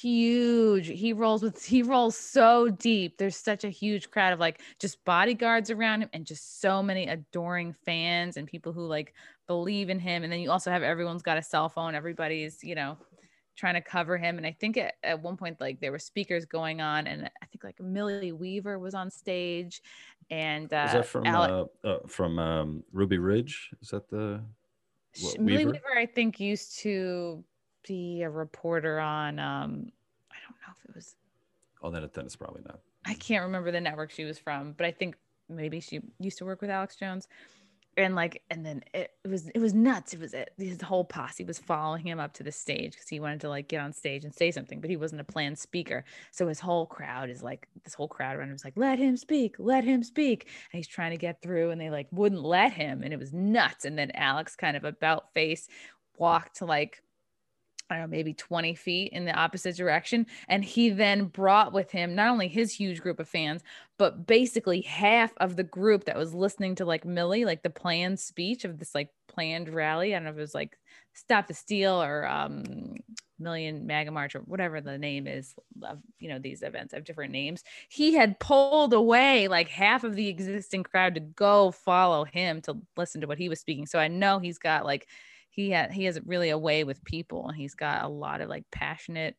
[0.00, 0.88] huge.
[0.88, 3.18] He rolls with he rolls so deep.
[3.18, 7.06] There's such a huge crowd of like just bodyguards around him and just so many
[7.08, 9.14] adoring fans and people who like
[9.46, 10.22] believe in him.
[10.22, 11.94] And then you also have everyone's got a cell phone.
[11.94, 12.96] Everybody's, you know,
[13.56, 14.38] trying to cover him.
[14.38, 17.46] And I think at, at one point, like there were speakers going on, and I
[17.46, 19.82] think like Millie Weaver was on stage.
[20.30, 23.70] And uh, is that from uh, uh, from um, Ruby Ridge?
[23.82, 24.42] Is that the
[25.20, 25.72] what, Millie Weaver?
[25.72, 25.98] Weaver?
[25.98, 27.44] I think used to
[27.86, 29.92] be a reporter on um
[30.30, 31.16] I don't know if it was
[31.82, 32.80] Oh then then it's probably not.
[33.04, 35.16] I can't remember the network she was from, but I think
[35.48, 37.26] maybe she used to work with Alex Jones.
[37.98, 40.14] And like and then it, it was it was nuts.
[40.14, 43.20] It was it, his whole posse was following him up to the stage because he
[43.20, 46.02] wanted to like get on stage and say something, but he wasn't a planned speaker.
[46.30, 49.18] So his whole crowd is like this whole crowd around him was like, let him
[49.18, 50.44] speak, let him speak.
[50.44, 53.02] And he's trying to get through and they like wouldn't let him.
[53.02, 53.84] And it was nuts.
[53.84, 55.68] And then Alex kind of about face
[56.16, 57.02] walked to like
[57.92, 60.26] I don't know, maybe 20 feet in the opposite direction.
[60.48, 63.62] And he then brought with him not only his huge group of fans,
[63.98, 68.18] but basically half of the group that was listening to like Millie, like the planned
[68.18, 70.14] speech of this like planned rally.
[70.14, 70.78] I don't know if it was like
[71.14, 72.96] Stop the Steal or um,
[73.38, 77.32] Million MAGA March or whatever the name is of, you know, these events have different
[77.32, 77.62] names.
[77.90, 82.78] He had pulled away like half of the existing crowd to go follow him to
[82.96, 83.86] listen to what he was speaking.
[83.86, 85.06] So I know he's got like,
[85.52, 88.48] he had he has really a way with people and he's got a lot of
[88.48, 89.36] like passionate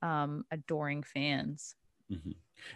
[0.00, 1.74] um adoring fans
[2.10, 2.30] mm-hmm.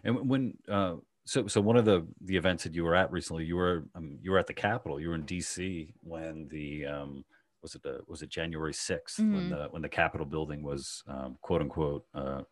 [0.04, 3.44] and when uh so so one of the the events that you were at recently
[3.44, 7.24] you were um, you were at the capitol you were in dc when the um
[7.62, 9.34] was it the was it january 6th mm-hmm.
[9.34, 12.42] when the when the capitol building was um, quote unquote uh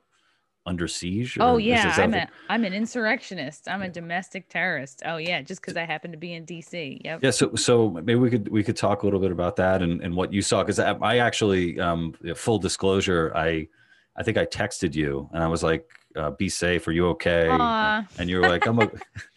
[0.68, 1.38] under siege?
[1.40, 3.68] Oh yeah, I'm a I'm an insurrectionist.
[3.68, 5.02] I'm a domestic terrorist.
[5.06, 7.00] Oh yeah, just because I happen to be in D.C.
[7.04, 7.20] Yep.
[7.22, 7.30] Yeah.
[7.30, 10.14] So so maybe we could we could talk a little bit about that and, and
[10.14, 13.68] what you saw because I, I, actually um full disclosure I
[14.14, 17.46] I think I texted you and I was like uh, be safe are you okay
[17.48, 18.06] Aww.
[18.18, 18.90] and you were like I'm a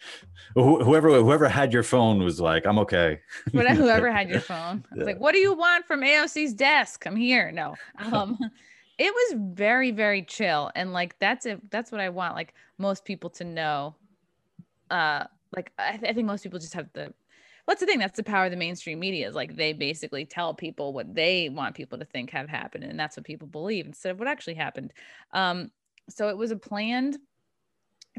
[0.56, 3.20] whoever whoever had your phone was like I'm okay
[3.52, 5.04] whoever had your phone I was yeah.
[5.06, 7.76] like what do you want from AOC's desk I'm here no
[8.12, 8.38] um
[9.02, 13.04] it was very very chill and like that's it that's what i want like most
[13.04, 13.96] people to know
[14.92, 15.24] uh
[15.56, 17.14] like I, th- I think most people just have the
[17.66, 20.54] what's the thing that's the power of the mainstream media is like they basically tell
[20.54, 24.12] people what they want people to think have happened and that's what people believe instead
[24.12, 24.94] of what actually happened.
[25.32, 25.72] Um
[26.10, 27.18] so it was a planned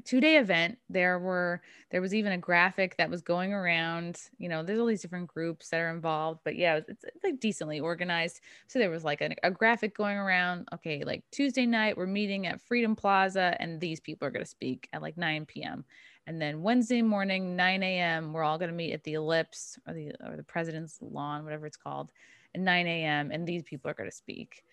[0.01, 0.79] two day event.
[0.89, 4.87] There were there was even a graphic that was going around you know there's all
[4.87, 8.41] these different groups that are involved but yeah it's, it's like decently organized.
[8.67, 12.47] So there was like a, a, graphic going around okay like tuesday night we're meeting
[12.47, 15.85] at freedom plaza and these people are going to speak at like 9 p.m
[16.27, 19.95] and then wednesday morning 9 a.m we're all going to meet at the ellipse or
[19.95, 22.11] the or the president's lawn whatever it's called
[22.55, 24.65] at 9 a.m and these people are going to speak.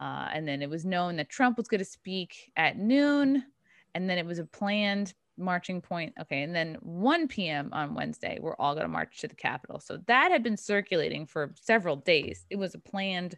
[0.00, 3.44] Uh, and then it was known that trump was going to speak at noon
[3.94, 6.12] and then it was a planned marching point.
[6.20, 6.42] Okay.
[6.42, 7.70] And then 1 p.m.
[7.72, 9.80] on Wednesday, we're all going to march to the Capitol.
[9.80, 12.46] So that had been circulating for several days.
[12.50, 13.36] It was a planned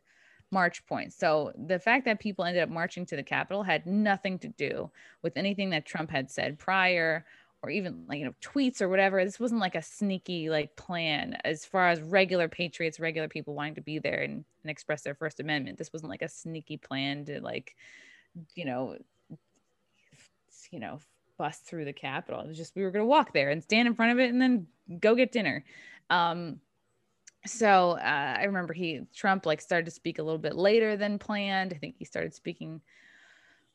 [0.51, 1.13] march point.
[1.13, 4.91] So the fact that people ended up marching to the Capitol had nothing to do
[5.23, 7.25] with anything that Trump had said prior
[7.63, 9.25] or even like, you know, tweets or whatever.
[9.25, 13.75] This wasn't like a sneaky like plan as far as regular patriots, regular people wanting
[13.77, 15.79] to be there and, and express their First Amendment.
[15.79, 17.75] This wasn't like a sneaky plan to like,
[18.55, 18.97] you know,
[20.71, 21.01] you know,
[21.39, 22.41] bust through the Capitol.
[22.41, 24.31] It was just we were going to walk there and stand in front of it
[24.31, 24.67] and then
[25.01, 25.65] go get dinner.
[26.11, 26.61] Um,
[27.45, 31.19] so uh, I remember he Trump like started to speak a little bit later than
[31.19, 31.73] planned.
[31.73, 32.81] I think he started speaking.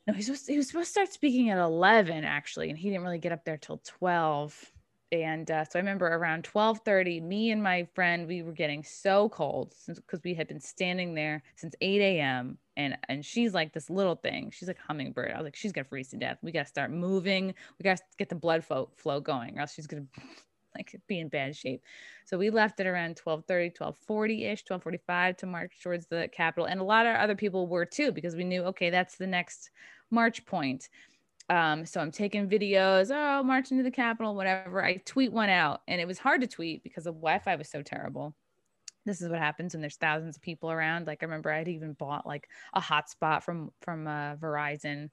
[0.06, 3.04] No, he was he was supposed to start speaking at eleven actually, and he didn't
[3.04, 4.72] really get up there till twelve
[5.12, 9.28] and uh, so I remember around 12:30, me and my friend we were getting so
[9.28, 12.56] cold because we had been standing there since 8 a.m.
[12.76, 14.50] and and she's like this little thing.
[14.50, 15.32] She's like hummingbird.
[15.32, 16.38] I was like, she's gonna freeze to death.
[16.42, 17.54] We gotta start moving.
[17.78, 20.06] We gotta get the blood flow flow going, or else she's gonna
[20.74, 21.82] like be in bad shape.
[22.24, 26.80] So we left at around 12:30, 12:40 ish, 12:45 to march towards the Capitol, and
[26.80, 29.70] a lot of other people were too because we knew okay, that's the next
[30.10, 30.88] march point.
[31.48, 34.82] Um, so I'm taking videos, oh, marching to the Capitol, whatever.
[34.82, 37.82] I tweet one out, and it was hard to tweet because the Wi-Fi was so
[37.82, 38.34] terrible.
[39.04, 41.06] This is what happens when there's thousands of people around.
[41.06, 45.10] Like I remember I'd even bought like a hotspot from from uh, Verizon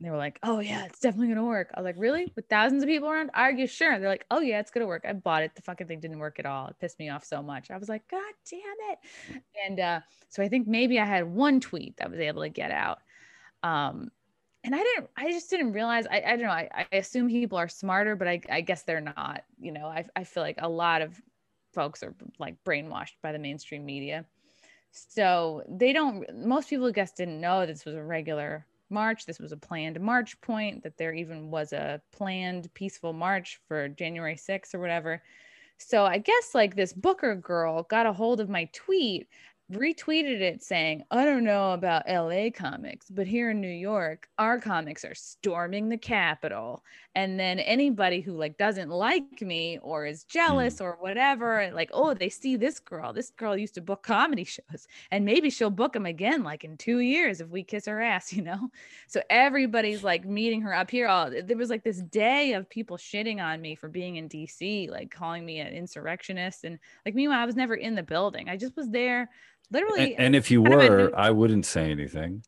[0.00, 2.82] they were like, "Oh yeah, it's definitely gonna work." I was like, "Really?" With thousands
[2.82, 3.98] of people around, are you sure?
[3.98, 5.54] They're like, "Oh yeah, it's gonna work." I bought it.
[5.54, 6.68] The fucking thing didn't work at all.
[6.68, 7.70] It pissed me off so much.
[7.70, 8.98] I was like, "God damn it!"
[9.64, 12.70] And uh, so I think maybe I had one tweet that was able to get
[12.70, 12.98] out.
[13.62, 14.10] Um,
[14.64, 16.06] and I didn't, I just didn't realize.
[16.06, 16.50] I, I don't know.
[16.50, 19.44] I, I assume people are smarter, but I, I guess they're not.
[19.58, 21.20] You know, I, I feel like a lot of
[21.76, 24.24] folks are like brainwashed by the mainstream media.
[24.90, 26.24] So they don't.
[26.34, 29.26] Most people, I guess, didn't know this was a regular march.
[29.26, 33.88] This was a planned march point, that there even was a planned peaceful march for
[33.88, 35.22] January 6th or whatever.
[35.78, 39.28] So I guess like this Booker girl got a hold of my tweet
[39.72, 44.60] retweeted it saying, I don't know about LA comics, but here in New York, our
[44.60, 46.84] comics are storming the Capitol.
[47.16, 50.82] And then anybody who like doesn't like me or is jealous mm.
[50.82, 53.12] or whatever, like, oh, they see this girl.
[53.12, 56.76] This girl used to book comedy shows and maybe she'll book them again like in
[56.76, 58.70] two years if we kiss her ass, you know?
[59.08, 61.08] So everybody's like meeting her up here.
[61.08, 64.88] All there was like this day of people shitting on me for being in DC,
[64.90, 66.62] like calling me an insurrectionist.
[66.62, 68.48] And like, meanwhile, I was never in the building.
[68.48, 69.28] I just was there
[69.70, 72.42] literally and, and if you were i wouldn't say anything.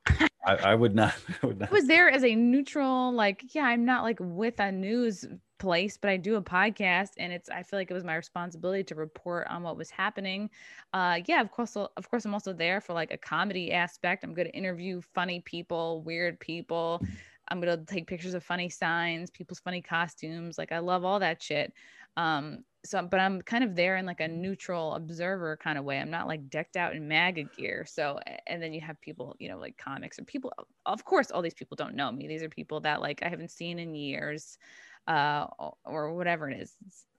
[0.47, 3.65] I, I, would not, I would not I was there as a neutral like yeah
[3.65, 5.27] i'm not like with a news
[5.59, 8.85] place but i do a podcast and it's i feel like it was my responsibility
[8.85, 10.49] to report on what was happening.
[10.93, 14.25] Uh yeah of course of course i'm also there for like a comedy aspect.
[14.25, 17.03] I'm going to interview funny people weird people.
[17.49, 20.57] I'm going to take pictures of funny signs people's funny costumes.
[20.57, 21.73] Like i love all that shit.
[22.17, 25.99] Um so but i'm kind of there in like a neutral observer kind of way.
[25.99, 27.85] I'm not like decked out in maga gear.
[27.89, 30.53] So and then you have people you know like comics or people
[30.87, 32.29] of course all these people don't know me.
[32.29, 34.59] These are people that like i haven't seen in years
[35.07, 35.47] uh
[35.85, 36.77] or whatever it is.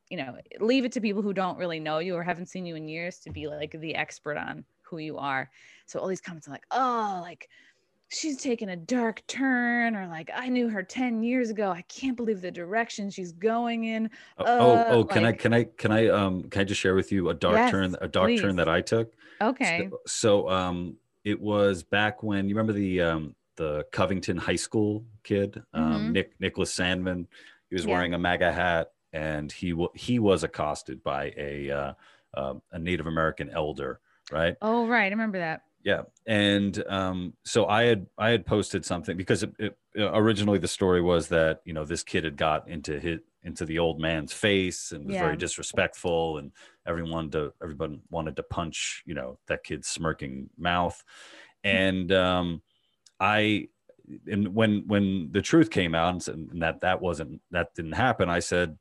[0.10, 2.76] You know leave it to people who don't really know you or haven't seen you
[2.76, 5.50] in years to be like the expert on who you are.
[5.86, 7.50] So all these comments are like oh like
[8.10, 11.70] she's taken a dark turn or like i knew her 10 years ago.
[11.70, 14.10] I can't believe the direction she's going in.
[14.38, 16.96] Oh uh, oh, oh can i can i can i um can i just share
[16.96, 18.42] with you a dark yes, turn a dark please.
[18.42, 19.14] turn that i took?
[19.42, 19.88] Okay.
[19.90, 25.06] so, so, um it was back when you remember the um the covington high school
[25.24, 26.12] kid um mm-hmm.
[26.14, 27.28] nick nicholas Sandmann?
[27.70, 27.94] He was yeah.
[27.94, 31.94] wearing a maga hat and he w- he was accosted by a uh,
[32.34, 34.00] uh, a native american elder
[34.32, 34.56] right?
[34.62, 35.06] Oh right.
[35.06, 39.52] I remember that yeah and um, so i had i had posted something because it,
[39.60, 43.66] it, originally the story was that you know this kid had got into his into
[43.66, 45.24] the old man's face and was yeah.
[45.24, 46.52] very disrespectful and
[46.86, 51.02] everyone to everyone wanted to punch you know that kid's smirking mouth
[51.64, 52.62] and um,
[53.20, 53.68] i
[54.30, 58.40] and when when the truth came out and that that wasn't that didn't happen i
[58.40, 58.78] said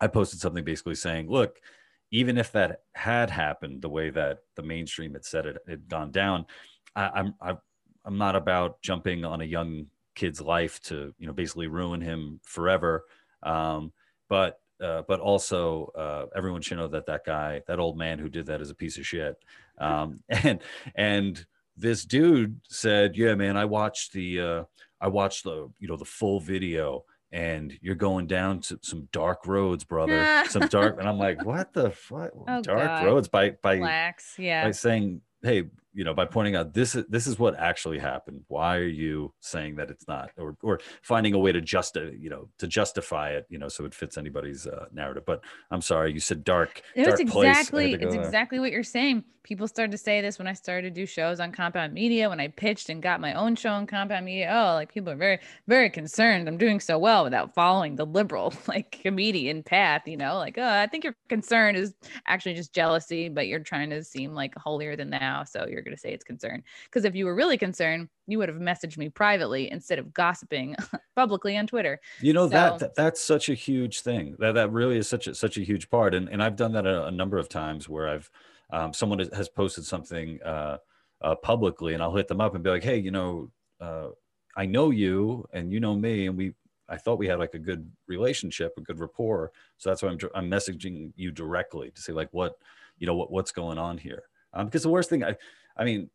[0.00, 1.60] i posted something basically saying look
[2.10, 6.10] even if that had happened the way that the mainstream had said it had gone
[6.10, 6.46] down,
[6.94, 11.26] I, I'm am i am not about jumping on a young kid's life to you
[11.26, 13.04] know basically ruin him forever.
[13.42, 13.92] Um,
[14.28, 18.28] but uh, but also uh, everyone should know that that guy, that old man who
[18.28, 19.36] did that, is a piece of shit.
[19.78, 20.60] Um, and
[20.94, 24.64] and this dude said, "Yeah, man, I watched the uh,
[25.00, 29.46] I watched the you know the full video." And you're going down to some dark
[29.46, 30.44] roads, brother.
[30.48, 32.30] some dark, and I'm like, what the fuck?
[32.46, 33.04] Oh, dark God.
[33.04, 34.36] roads by by Relax.
[34.38, 37.98] yeah by saying, hey, you know, by pointing out this is this is what actually
[37.98, 38.42] happened.
[38.46, 42.30] Why are you saying that it's not, or or finding a way to just you
[42.30, 45.24] know to justify it, you know, so it fits anybody's uh, narrative.
[45.26, 45.42] But
[45.72, 46.82] I'm sorry, you said dark.
[46.94, 48.22] It dark was exactly it's there.
[48.22, 49.24] exactly what you're saying.
[49.44, 52.40] People started to say this when I started to do shows on Compound Media, when
[52.40, 54.50] I pitched and got my own show on Compound Media.
[54.52, 56.48] Oh, like people are very very concerned.
[56.48, 60.08] I'm doing so well without following the liberal like comedian path.
[60.08, 61.94] You know, like oh, I think your concern is
[62.26, 65.44] actually just jealousy, but you're trying to seem like holier than thou.
[65.44, 66.62] So you're going to say it's concern.
[66.86, 70.74] Because if you were really concerned, you would have messaged me privately instead of gossiping
[71.16, 72.00] publicly on Twitter.
[72.22, 74.36] You know so, that, that, that's such a huge thing.
[74.38, 76.14] That that really is such a such a huge part.
[76.14, 78.30] And and I've done that a, a number of times where I've
[78.74, 80.78] um, someone has posted something uh,
[81.22, 84.08] uh, publicly, and I'll hit them up and be like, hey, you know, uh,
[84.56, 86.54] I know you, and you know me, and we
[86.88, 89.52] I thought we had like a good relationship, a good rapport.
[89.78, 92.56] So that's why I'm I'm messaging you directly to say like what
[92.98, 94.24] you know what what's going on here.
[94.52, 95.36] Um, because the worst thing I
[95.76, 96.10] I mean,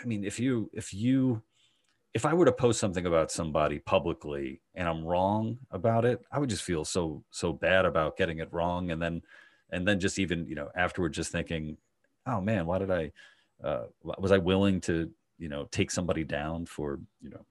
[0.00, 1.42] I mean, if you if you
[2.12, 6.38] if I were to post something about somebody publicly and I'm wrong about it, I
[6.38, 9.22] would just feel so so bad about getting it wrong, and then
[9.72, 11.76] and then just even you know afterward, just thinking,
[12.26, 13.12] oh man, why did I
[13.64, 17.44] uh, was I willing to you know take somebody down for you know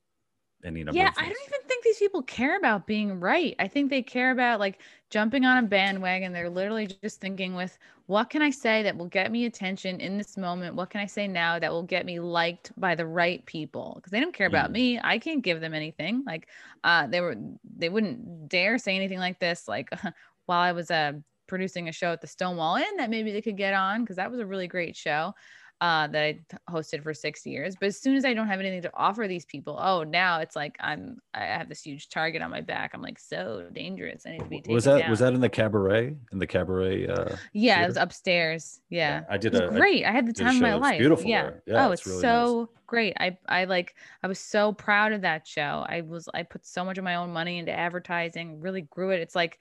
[0.64, 0.98] any number?
[0.98, 3.56] Yeah, I don't even think these people care about being right.
[3.60, 6.32] I think they care about like jumping on a bandwagon.
[6.32, 10.18] They're literally just thinking with what can I say that will get me attention in
[10.18, 10.76] this moment?
[10.76, 13.94] What can I say now that will get me liked by the right people?
[13.96, 14.74] Because they don't care about mm.
[14.74, 15.00] me.
[15.02, 16.24] I can't give them anything.
[16.26, 16.48] Like
[16.84, 17.36] uh they were
[17.78, 19.90] they wouldn't dare say anything like this like
[20.46, 21.14] while I was uh
[21.52, 24.32] producing a show at the Stonewall Inn that maybe they could get on because that
[24.32, 25.34] was a really great show
[25.82, 26.40] uh, that I
[26.70, 27.76] hosted for six years.
[27.78, 30.56] But as soon as I don't have anything to offer these people, oh, now it's
[30.56, 32.92] like I'm I have this huge target on my back.
[32.94, 34.24] I'm like so dangerous.
[34.26, 35.10] I need to be taken Was that down.
[35.10, 37.06] was that in the cabaret in the cabaret?
[37.06, 37.84] Uh, yeah, theater?
[37.84, 38.80] it was upstairs.
[38.90, 39.54] Yeah, yeah I did.
[39.54, 40.06] It was a, great.
[40.06, 41.00] I, I had the time of my life.
[41.00, 41.30] Beautiful.
[41.30, 41.50] Yeah.
[41.66, 42.84] yeah oh, it's, it's really so nice.
[42.88, 43.18] great.
[43.20, 43.94] I I like
[44.24, 45.86] I was so proud of that show.
[45.86, 48.62] I was I put so much of my own money into advertising.
[48.62, 49.20] Really grew it.
[49.20, 49.60] It's like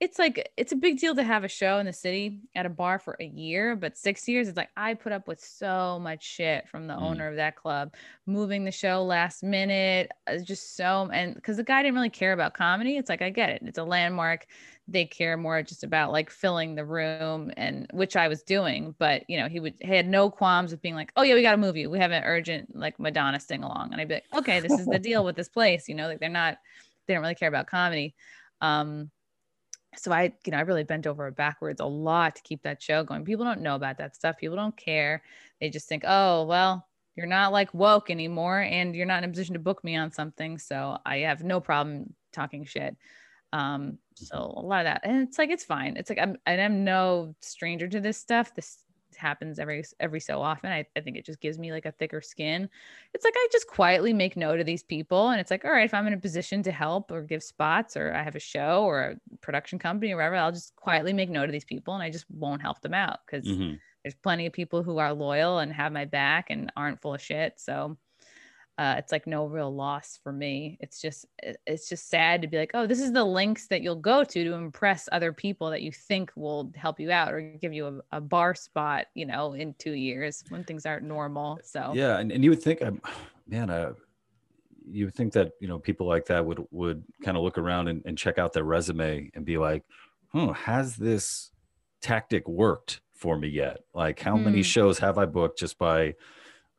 [0.00, 2.68] it's like it's a big deal to have a show in the city at a
[2.68, 6.24] bar for a year, but six years it's like I put up with so much
[6.24, 7.00] shit from the mm.
[7.00, 7.94] owner of that club,
[8.26, 12.32] moving the show last minute, uh, just so and because the guy didn't really care
[12.32, 12.96] about comedy.
[12.96, 14.46] It's like I get it, it's a landmark.
[14.88, 19.22] They care more just about like filling the room and which I was doing, but
[19.28, 21.52] you know he would he had no qualms with being like, oh yeah, we got
[21.52, 21.88] to move you.
[21.88, 24.86] We have an urgent like Madonna sing along, and I'd be like, okay, this is
[24.86, 25.88] the deal with this place.
[25.88, 26.58] You know, like they're not
[27.06, 28.14] they don't really care about comedy.
[28.60, 29.10] Um,
[29.98, 33.04] so I, you know, I really bent over backwards a lot to keep that show
[33.04, 33.24] going.
[33.24, 34.36] People don't know about that stuff.
[34.38, 35.22] People don't care.
[35.60, 36.86] They just think, oh, well,
[37.16, 40.10] you're not like woke anymore and you're not in a position to book me on
[40.10, 40.58] something.
[40.58, 42.96] So I have no problem talking shit.
[43.52, 45.96] Um, so a lot of that, and it's like, it's fine.
[45.96, 48.54] It's like, I'm, I'm no stranger to this stuff.
[48.54, 48.83] This
[49.16, 50.70] happens every every so often.
[50.70, 52.68] I, I think it just gives me like a thicker skin.
[53.12, 55.84] It's like I just quietly make note of these people, and it's like, all right,
[55.84, 58.84] if I'm in a position to help or give spots, or I have a show
[58.84, 62.02] or a production company or whatever, I'll just quietly make note of these people, and
[62.02, 63.74] I just won't help them out because mm-hmm.
[64.02, 67.20] there's plenty of people who are loyal and have my back and aren't full of
[67.20, 67.54] shit.
[67.56, 67.96] So
[68.76, 70.76] uh, it's like no real loss for me.
[70.80, 73.94] It's just it's just sad to be like, oh, this is the links that you'll
[73.94, 77.72] go to to impress other people that you think will help you out or give
[77.72, 81.60] you a, a bar spot, you know, in two years when things aren't normal.
[81.62, 83.00] So yeah, and, and you would think, um,
[83.46, 83.92] man, uh,
[84.90, 87.86] you would think that you know people like that would would kind of look around
[87.86, 89.84] and, and check out their resume and be like,
[90.32, 91.52] hmm, has this
[92.02, 93.78] tactic worked for me yet?
[93.94, 94.44] Like, how mm.
[94.44, 94.62] many hmm.
[94.62, 96.14] shows have I booked just by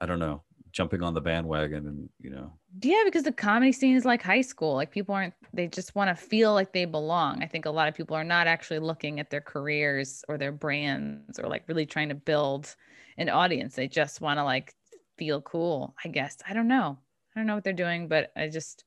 [0.01, 0.43] I don't know,
[0.75, 2.51] jumping on the bandwagon and you know.
[2.81, 4.75] Yeah because the comedy scene is like high school.
[4.75, 7.41] Like people aren't they just want to feel like they belong.
[7.41, 10.51] I think a lot of people are not actually looking at their careers or their
[10.51, 12.75] brands or like really trying to build
[13.17, 13.75] an audience.
[13.75, 14.75] They just want to like
[15.17, 16.37] feel cool i guess.
[16.47, 16.97] I don't know.
[17.33, 18.83] I don't know what they're doing but i just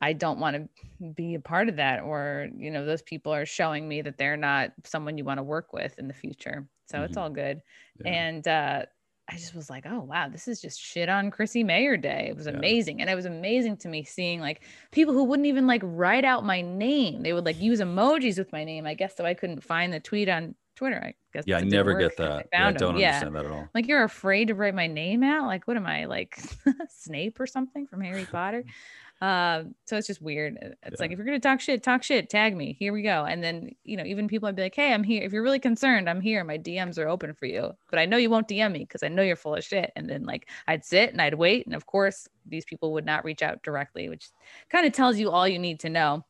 [0.00, 3.46] i don't want to be a part of that or you know those people are
[3.46, 6.68] showing me that they're not someone you want to work with in the future.
[6.86, 7.04] So mm-hmm.
[7.04, 7.62] it's all good.
[8.04, 8.12] Yeah.
[8.12, 8.82] and uh
[9.28, 12.26] I just was like, oh wow, this is just shit on Chrissie Mayr day.
[12.28, 12.52] It was yeah.
[12.52, 13.00] amazing.
[13.00, 14.62] And it was amazing to me seeing like
[14.92, 17.22] people who wouldn't even like write out my name.
[17.22, 20.00] They would like use emojis with my name, I guess, so I couldn't find the
[20.00, 21.00] tweet on Twitter.
[21.02, 21.44] I guess.
[21.46, 22.32] Yeah, I never get that.
[22.32, 23.08] I, yeah, I don't yeah.
[23.08, 23.68] understand that at all.
[23.74, 25.46] Like you're afraid to write my name out?
[25.46, 26.38] Like, what am I like
[26.88, 28.64] Snape or something from Harry Potter?
[29.20, 30.58] Uh, so it's just weird.
[30.60, 30.96] It's yeah.
[30.98, 32.76] like if you're gonna talk shit, talk shit, tag me.
[32.78, 33.24] Here we go.
[33.24, 35.22] And then you know, even people I'd be like, hey, I'm here.
[35.22, 36.44] If you're really concerned, I'm here.
[36.44, 37.72] My DMs are open for you.
[37.90, 39.92] But I know you won't DM me because I know you're full of shit.
[39.96, 43.24] And then like I'd sit and I'd wait, and of course these people would not
[43.24, 44.28] reach out directly, which
[44.68, 46.24] kind of tells you all you need to know.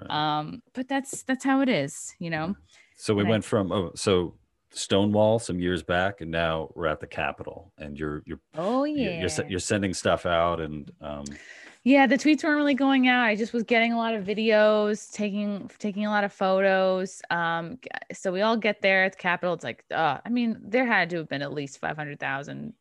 [0.00, 0.10] Right.
[0.10, 2.56] Um, but that's that's how it is, you know.
[2.96, 4.34] So we and went I, from oh, so
[4.70, 9.20] Stonewall some years back, and now we're at the Capitol, and you're you're oh yeah
[9.20, 11.24] you're, you're sending stuff out, and um,
[11.84, 13.24] yeah, the tweets weren't really going out.
[13.24, 17.20] I just was getting a lot of videos, taking taking a lot of photos.
[17.30, 17.78] Um,
[18.12, 19.54] so we all get there at the Capitol.
[19.54, 22.72] It's like, uh, I mean, there had to have been at least five hundred thousand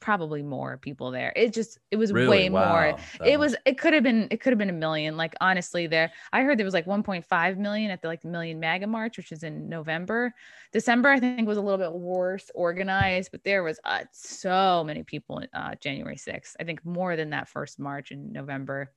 [0.00, 1.32] probably more people there.
[1.34, 2.28] It just it was really?
[2.28, 2.68] way wow.
[2.68, 2.98] more.
[3.18, 5.16] That it was it could have been it could have been a million.
[5.16, 8.60] Like honestly, there I heard there was like 1.5 million at the like the Million
[8.60, 10.34] MAGA March, which is in November.
[10.72, 15.02] December I think was a little bit worse organized, but there was uh, so many
[15.02, 16.56] people uh, January 6th.
[16.58, 18.92] I think more than that first march in November.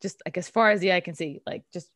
[0.00, 1.90] Just like as far as the eye can see, like just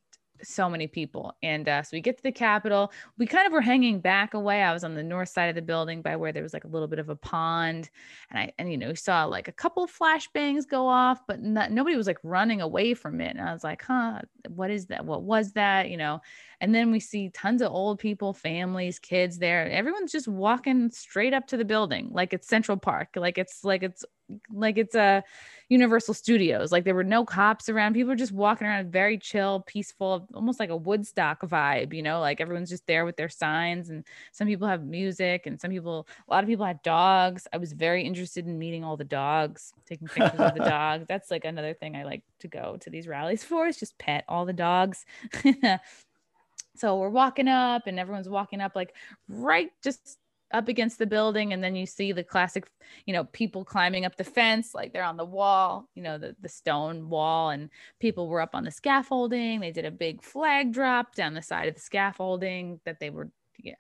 [0.44, 1.34] so many people.
[1.42, 2.92] And uh, so we get to the Capitol.
[3.18, 4.62] We kind of were hanging back away.
[4.62, 6.68] I was on the north side of the building by where there was like a
[6.68, 7.90] little bit of a pond.
[8.30, 11.70] And I, and you know, we saw like a couple flashbangs go off, but not,
[11.70, 13.36] nobody was like running away from it.
[13.36, 15.04] And I was like, huh, what is that?
[15.04, 15.90] What was that?
[15.90, 16.20] You know?
[16.60, 19.68] And then we see tons of old people, families, kids there.
[19.68, 23.82] Everyone's just walking straight up to the building like it's Central Park, like it's like
[23.82, 24.04] it's
[24.52, 25.22] like it's a
[25.68, 26.70] Universal Studios.
[26.72, 27.94] Like there were no cops around.
[27.94, 32.20] People were just walking around very chill, peaceful, almost like a Woodstock vibe, you know,
[32.20, 36.06] like everyone's just there with their signs and some people have music and some people
[36.28, 37.46] a lot of people had dogs.
[37.52, 41.06] I was very interested in meeting all the dogs, taking pictures of the dogs.
[41.08, 44.24] That's like another thing I like to go to these rallies for is just pet
[44.28, 45.04] all the dogs.
[46.76, 48.94] so we're walking up and everyone's walking up like
[49.28, 50.18] right just
[50.52, 52.68] up against the building and then you see the classic
[53.06, 56.36] you know people climbing up the fence like they're on the wall you know the,
[56.40, 59.60] the stone wall and people were up on the scaffolding.
[59.60, 63.30] They did a big flag drop down the side of the scaffolding that they were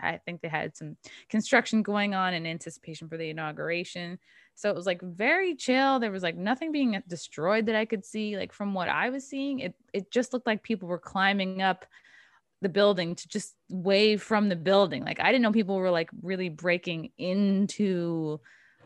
[0.00, 0.96] i think they had some
[1.28, 4.18] construction going on in anticipation for the inauguration.
[4.54, 5.98] So it was like very chill.
[5.98, 8.36] There was like nothing being destroyed that i could see.
[8.36, 11.84] Like from what i was seeing it it just looked like people were climbing up
[12.62, 15.04] the building to just wave from the building.
[15.04, 18.40] Like I didn't know people were like really breaking into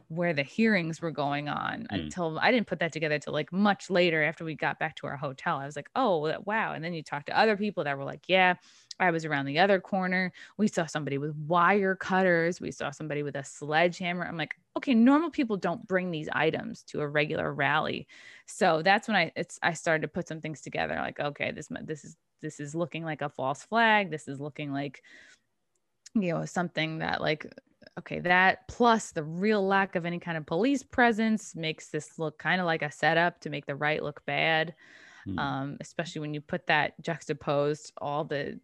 [0.08, 1.86] where the hearings were going on mm.
[1.90, 5.06] until I didn't put that together till like much later after we got back to
[5.06, 5.58] our hotel.
[5.58, 6.72] I was like, oh wow.
[6.72, 8.54] And then you talk to other people that were like, yeah,
[8.98, 10.32] I was around the other corner.
[10.56, 12.60] We saw somebody with wire cutters.
[12.60, 14.24] We saw somebody with a sledgehammer.
[14.24, 18.06] I'm like, okay, normal people don't bring these items to a regular rally.
[18.46, 20.94] So that's when I it's I started to put some things together.
[20.94, 24.72] Like, okay, this this is this is looking like a false flag this is looking
[24.72, 25.02] like
[26.14, 27.46] you know something that like
[27.98, 32.38] okay that plus the real lack of any kind of police presence makes this look
[32.38, 34.74] kind of like a setup to make the right look bad
[35.26, 35.38] mm.
[35.38, 38.58] um, especially when you put that juxtaposed all the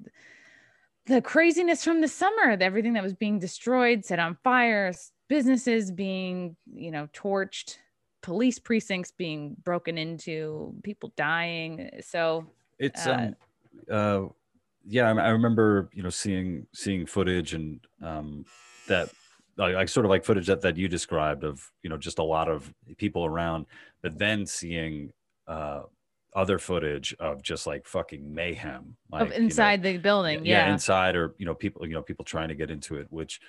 [1.07, 4.93] the craziness from the summer everything that was being destroyed set on fire
[5.29, 7.77] businesses being you know torched
[8.23, 12.47] police precincts being broken into people dying so
[12.79, 13.37] it's uh, um
[13.91, 14.27] uh,
[14.87, 18.45] yeah, I, I, remember you know seeing seeing footage and um,
[18.89, 19.11] that
[19.57, 22.25] like, like sort of like footage that that you described of you know just a
[22.25, 23.67] lot of people around,
[24.03, 25.13] but then seeing
[25.47, 25.83] uh,
[26.35, 30.67] other footage of just like fucking mayhem like, of inside you know, the building yeah.
[30.67, 33.41] yeah inside or you know people you know people trying to get into it which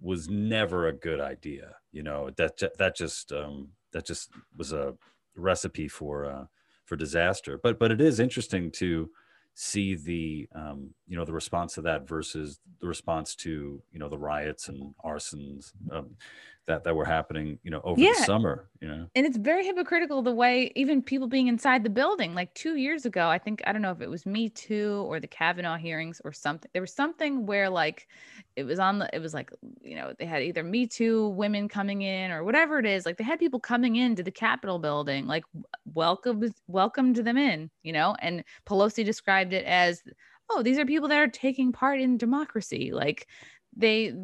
[0.00, 4.94] was never a good idea you know that that just um that just was a
[5.36, 6.44] recipe for uh
[6.84, 9.08] for disaster but but it is interesting to
[9.54, 14.08] see the um, you know the response to that versus the response to you know
[14.08, 16.10] the riots and arsons um,
[16.66, 18.12] that that were happening you know over yeah.
[18.16, 21.90] the summer you know and it's very hypocritical the way even people being inside the
[21.90, 25.04] building like two years ago i think i don't know if it was me too
[25.06, 28.08] or the kavanaugh hearings or something there was something where like
[28.56, 29.50] it was on the it was like
[29.82, 33.16] you know they had either me too women coming in or whatever it is like
[33.16, 35.44] they had people coming into the capitol building like
[35.92, 40.02] welcome welcomed them in you know and pelosi described it as
[40.50, 43.26] oh these are people that are taking part in democracy like
[43.76, 44.14] they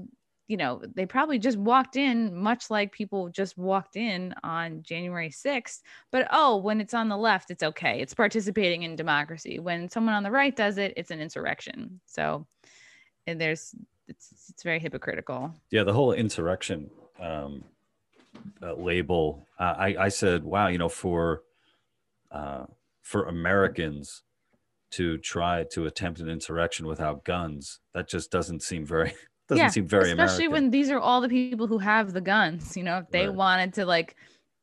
[0.51, 5.31] you know, they probably just walked in, much like people just walked in on January
[5.31, 5.81] 6th.
[6.11, 8.01] But oh, when it's on the left, it's okay.
[8.01, 9.61] It's participating in democracy.
[9.61, 12.01] When someone on the right does it, it's an insurrection.
[12.05, 12.49] So,
[13.29, 13.77] and there's,
[14.09, 15.55] it's, it's very hypocritical.
[15.71, 16.91] Yeah, the whole insurrection
[17.21, 17.63] um,
[18.61, 19.47] uh, label.
[19.57, 21.43] Uh, I, I said, wow, you know, for
[22.33, 22.65] uh,
[23.03, 24.23] for Americans
[24.91, 29.15] to try to attempt an insurrection without guns, that just doesn't seem very
[29.51, 30.65] doesn't yeah, seem very especially American.
[30.65, 32.77] when these are all the people who have the guns.
[32.77, 33.35] You know, if they right.
[33.35, 34.17] wanted to like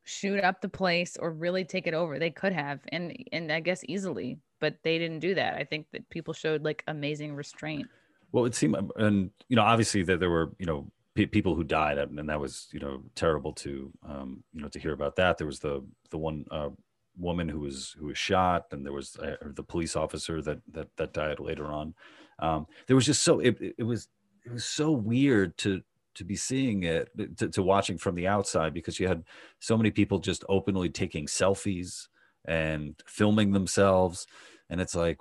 [0.05, 3.59] shoot up the place or really take it over, they could have, and and I
[3.59, 5.55] guess easily, but they didn't do that.
[5.55, 7.87] I think that people showed like amazing restraint.
[8.31, 11.97] Well, it seemed, and you know, obviously that there were you know people who died,
[11.97, 15.37] and that was you know terrible to um, you know to hear about that.
[15.37, 16.69] There was the the one uh,
[17.17, 20.87] woman who was who was shot, and there was uh, the police officer that that
[20.95, 21.93] that died later on.
[22.39, 24.07] Um, there was just so it, it was
[24.47, 25.81] it was so weird to
[26.15, 29.23] to be seeing it to, to watching from the outside because you had
[29.59, 32.07] so many people just openly taking selfies
[32.45, 34.25] and filming themselves.
[34.69, 35.19] And it's like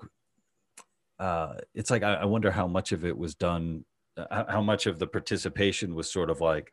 [1.19, 3.85] uh it's like I, I wonder how much of it was done
[4.17, 6.73] uh, how much of the participation was sort of like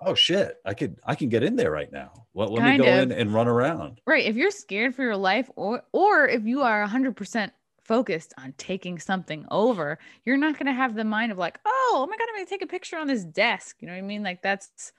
[0.00, 2.26] oh shit i could i can get in there right now.
[2.34, 2.98] Well, let kind me go of.
[2.98, 4.00] in and run around.
[4.06, 4.26] Right.
[4.26, 7.50] If you're scared for your life or or if you are 100%
[7.84, 11.84] focused on taking something over, you're not going to have the mind of like, oh,
[11.94, 13.76] oh my god, I'm going to take a picture on this desk.
[13.80, 14.22] You know what I mean?
[14.22, 14.92] Like that's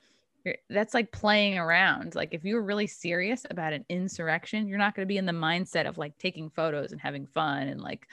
[0.70, 2.14] that's like playing around.
[2.14, 5.32] Like if you're really serious about an insurrection, you're not going to be in the
[5.32, 8.06] mindset of like taking photos and having fun and like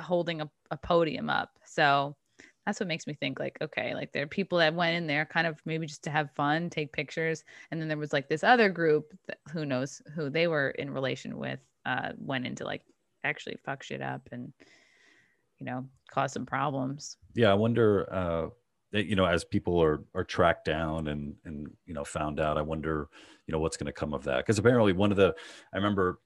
[0.00, 1.50] holding a, a podium up.
[1.66, 2.16] So
[2.64, 5.24] that's what makes me think like okay like there are people that went in there
[5.24, 8.44] kind of maybe just to have fun take pictures and then there was like this
[8.44, 12.82] other group that, who knows who they were in relation with uh went into like
[13.24, 14.52] actually fuck shit up and
[15.58, 18.48] you know cause some problems yeah i wonder uh
[18.92, 22.58] that, you know, as people are are tracked down and and you know found out,
[22.58, 23.08] I wonder,
[23.46, 24.36] you know, what's going to come of that?
[24.44, 25.34] Because apparently, one of the
[25.72, 26.18] I remember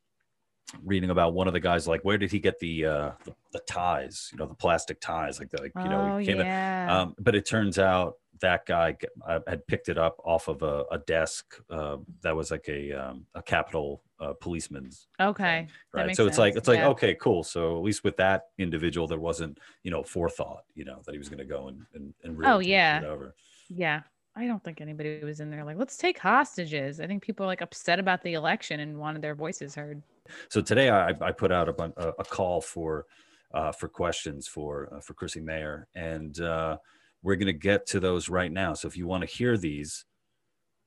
[0.82, 3.60] reading about one of the guys like where did he get the uh the, the
[3.68, 6.88] ties you know the plastic ties like the like, you know Oh, in- yeah.
[7.02, 8.96] um but it turns out that guy
[9.28, 12.92] uh, had picked it up off of a, a desk uh, that was like a
[12.94, 15.66] um, a capitol uh, policeman's okay.
[15.92, 16.88] That right so it's like it's like Yeah.
[16.88, 21.02] okay cool so at least with that individual there wasn't you know forethought you know
[21.04, 23.02] that he was going to go and and, and Oh, really take yeah.
[23.06, 23.34] over
[23.68, 24.00] Yeah.
[24.38, 27.00] I don't think anybody was in there like, let's take hostages.
[27.00, 30.02] I think people are like upset about the election and wanted their voices heard.
[30.50, 33.06] So today I, I put out a, a, a call for
[33.54, 36.76] uh, for questions for uh, for Chrissie Mayr, and uh,
[37.22, 38.74] we're going to get to those right now.
[38.74, 40.04] So if you want to hear these,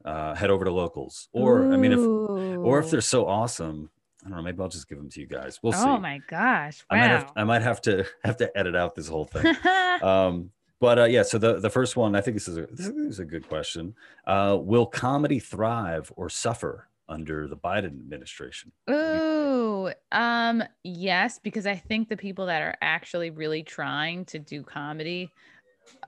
[0.06, 3.89] uh, head over to locals, or I mean, if or if they're so awesome,
[4.26, 4.43] I don't know.
[4.43, 5.60] Maybe I'll just give them to you guys.
[5.62, 5.88] We'll see.
[5.88, 6.84] Oh my gosh.
[6.89, 9.56] I might have I might have to have to edit out this whole thing.
[10.02, 12.88] um, but uh, yeah, so the the first one, I think this is a this
[12.88, 13.95] is a good question.
[14.26, 18.72] Uh, will comedy thrive or suffer under the Biden administration?
[18.89, 24.64] Ooh, um, yes, because I think the people that are actually really trying to do
[24.64, 25.32] comedy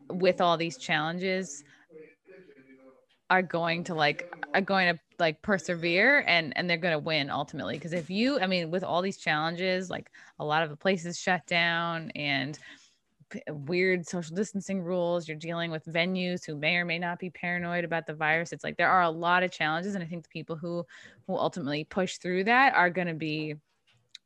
[0.09, 1.63] with all these challenges
[3.31, 7.29] are going to like are going to like persevere and and they're going to win
[7.29, 7.75] ultimately.
[7.75, 11.17] Because if you i mean with all these challenges like a lot of the places
[11.17, 12.59] shut down and
[13.29, 17.29] p- weird social distancing rules you're dealing with venues who may or may not be
[17.29, 18.51] paranoid about the virus.
[18.51, 20.85] It's like there are a lot of challenges and i think the people who
[21.25, 23.55] who ultimately push through that are going to be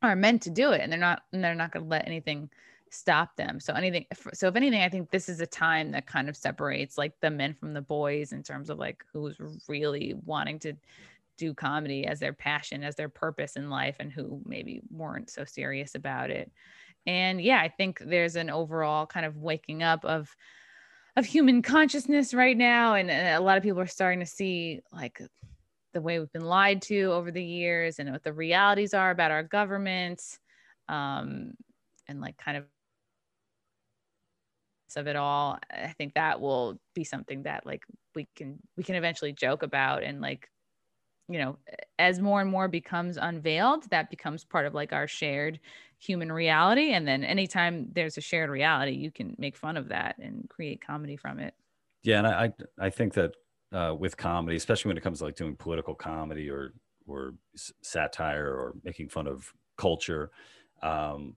[0.02, 2.50] are meant to do it and they're not and they're not going to let anything
[2.90, 3.60] stop them.
[3.60, 6.96] So anything so if anything i think this is a time that kind of separates
[6.96, 9.36] like the men from the boys in terms of like who's
[9.68, 10.74] really wanting to
[11.36, 15.44] do comedy as their passion as their purpose in life and who maybe weren't so
[15.44, 16.50] serious about it.
[17.06, 20.34] And yeah i think there's an overall kind of waking up of
[21.16, 22.94] of human consciousness right now.
[22.94, 25.20] And, and a lot of people are starting to see like
[25.94, 29.30] the way we've been lied to over the years and what the realities are about
[29.30, 30.38] our governments
[30.88, 31.54] um,
[32.06, 32.64] and like kind of
[34.94, 37.82] of it all i think that will be something that like
[38.14, 40.48] we can we can eventually joke about and like
[41.28, 41.58] you know
[41.98, 45.58] as more and more becomes unveiled that becomes part of like our shared
[45.98, 46.92] human reality.
[46.92, 50.80] And then anytime there's a shared reality you can make fun of that and create
[50.80, 51.54] comedy from it.
[52.02, 53.34] Yeah, and I I think that
[53.72, 56.74] uh, with comedy, especially when it comes to like doing political comedy or
[57.06, 57.34] or
[57.82, 60.30] satire or making fun of culture,
[60.82, 61.36] um,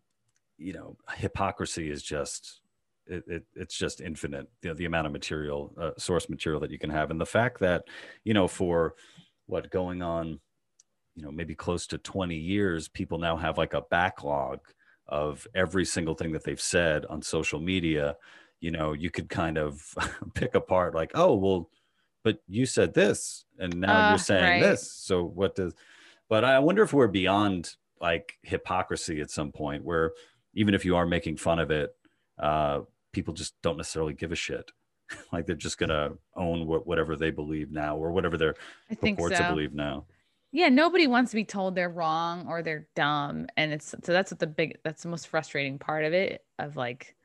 [0.57, 2.61] you know, hypocrisy is just
[3.09, 4.47] it, it it's just infinite.
[4.61, 7.25] You know, the amount of material, uh, source material that you can have, and the
[7.25, 7.85] fact that
[8.23, 8.95] you know for
[9.47, 10.39] what going on,
[11.15, 14.59] you know, maybe close to twenty years, people now have like a backlog
[15.07, 18.15] of every single thing that they've said on social media
[18.59, 19.95] you know you could kind of
[20.35, 21.69] pick apart like oh well
[22.23, 24.59] but you said this and now Ah, you're saying right.
[24.59, 25.73] this so what does
[26.29, 30.11] but i wonder if we're beyond like hypocrisy at some point where
[30.53, 31.95] even if you are making fun of it
[32.39, 32.81] uh
[33.11, 34.71] people just don't necessarily give a shit.
[35.31, 38.53] Like they're just gonna own what, whatever they believe now or whatever they're
[38.91, 39.43] i think purport so.
[39.43, 40.05] to believe now.
[40.51, 43.47] Yeah nobody wants to be told they're wrong or they're dumb.
[43.57, 46.75] And it's so that's what the big that's the most frustrating part of it of
[46.75, 47.15] like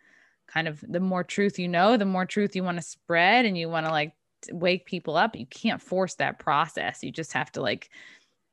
[0.46, 3.58] kind of the more truth you know the more truth you want to spread and
[3.58, 4.12] you want to like
[4.50, 7.02] wake people up you can't force that process.
[7.02, 7.90] You just have to like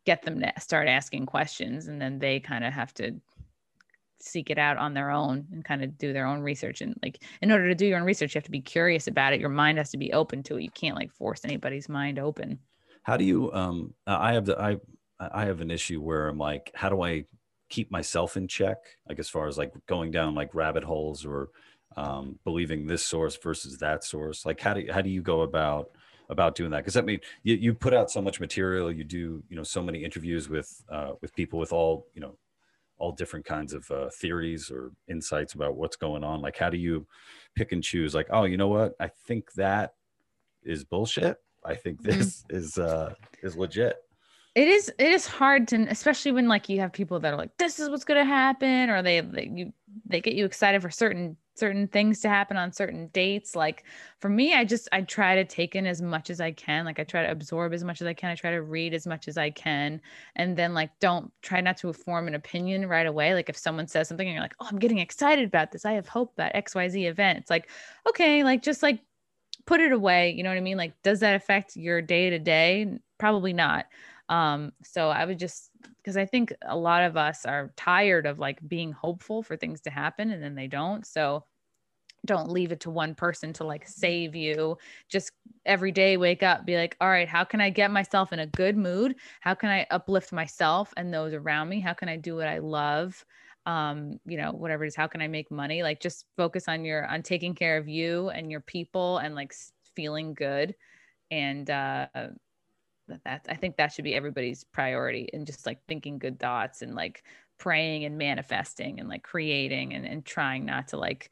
[0.05, 3.15] get them to start asking questions and then they kind of have to
[4.21, 7.23] seek it out on their own and kind of do their own research and like
[7.41, 9.39] in order to do your own research you have to be curious about it.
[9.39, 10.63] Your mind has to be open to it.
[10.63, 12.59] You can't like force anybody's mind open.
[13.03, 14.77] How do you um i have the i
[15.19, 17.25] i have an issue where i'm like how do i
[17.71, 18.77] keep myself in check?
[19.09, 21.49] Like as far as like going down like rabbit holes or
[21.97, 24.45] um believing this source versus that source.
[24.45, 25.89] Like how do how do you go about
[26.29, 26.79] about doing that?
[26.79, 28.91] Because i mean you, you put out so much material.
[28.91, 32.35] You do you know so many interviews with uh with people with all you know
[33.01, 36.39] all different kinds of uh, theories or insights about what's going on.
[36.39, 37.07] Like how do you
[37.55, 38.13] pick and choose?
[38.13, 38.93] Like oh you know what?
[38.99, 39.95] I think that
[40.63, 41.37] is bullshit.
[41.65, 42.05] I think Mhm.
[42.13, 43.97] this is uh is legit.
[44.53, 47.57] It is it is hard to especially when like you have people that are like
[47.57, 49.73] this is what's going to happen or they, they you
[50.05, 53.83] they get you excited for certain certain things to happen on certain dates like
[54.17, 56.99] for me i just i try to take in as much as i can like
[56.99, 59.27] i try to absorb as much as i can i try to read as much
[59.27, 60.01] as i can
[60.37, 63.87] and then like don't try not to form an opinion right away like if someone
[63.87, 66.51] says something and you're like oh i'm getting excited about this i have hope about
[66.53, 67.69] xyz event it's like
[68.09, 68.99] okay like just like
[69.67, 70.77] put it away you know what i mean?
[70.77, 72.97] Like does that affect your day to day?
[73.19, 73.85] Probably not
[74.31, 78.39] um so i would just because i think a lot of us are tired of
[78.39, 81.43] like being hopeful for things to happen and then they don't so
[82.25, 84.77] don't leave it to one person to like save you.
[85.09, 85.31] Just
[85.65, 88.47] every day wake up be like all right how can i get myself in a
[88.47, 89.15] good mood?
[89.39, 91.79] How can i uplift myself and those around me?
[91.79, 93.23] How can i do what i love?
[93.65, 95.83] Um you know whatever it is how can i make money?
[95.83, 99.53] Like just focus on your on taking care of you and your people and like
[99.95, 100.75] feeling good.
[101.31, 102.07] And uh
[103.25, 106.95] that i think that should be everybody's priority and just like thinking good thoughts and
[106.95, 107.23] like
[107.57, 111.29] praying and manifesting and like creating and, and trying not to like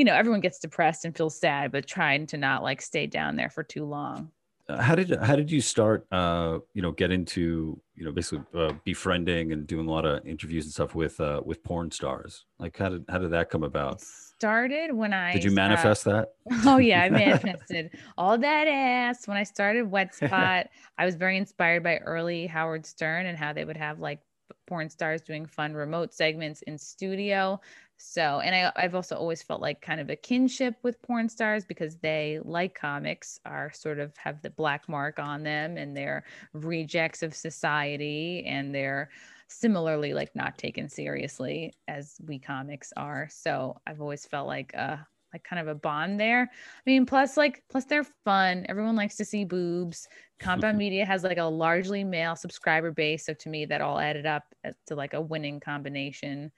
[0.00, 3.36] you know everyone gets depressed and feels sad but trying to not like stay down
[3.36, 4.30] there for too long.
[4.66, 8.42] Uh, how did how did you start uh you know get into you know basically
[8.58, 12.46] uh, befriending and doing a lot of interviews and stuff with uh with porn stars?
[12.58, 14.00] Like how did how did that come about?
[14.00, 16.30] Started when i did you manifest that?
[16.64, 20.68] Oh yeah i manifested all that ass when i started wet spot.
[20.96, 24.20] I was very inspired by early howard stern and how they would have like
[24.66, 27.60] porn stars doing fun remote segments in studio
[28.02, 31.66] so, and I, I've also always felt like kind of a kinship with porn stars
[31.66, 36.24] because they, like comics, are sort of have the black mark on them and they're
[36.54, 39.10] rejects of society and they're
[39.48, 43.28] similarly like not taken seriously as we comics are.
[43.30, 44.96] So I've always felt like uh
[45.32, 46.50] like kind of a bond there.
[46.50, 48.64] I mean, plus like plus they're fun.
[48.68, 50.08] Everyone likes to see boobs.
[50.38, 54.26] Compound Media has like a largely male subscriber base, so to me that all added
[54.26, 56.50] up uh, to like a winning combination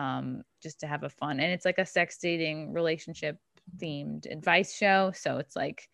[0.00, 1.40] um, just to have a fun.
[1.40, 3.36] And it's like a sex dating relationship
[3.76, 5.12] themed advice show.
[5.14, 5.88] So it's like,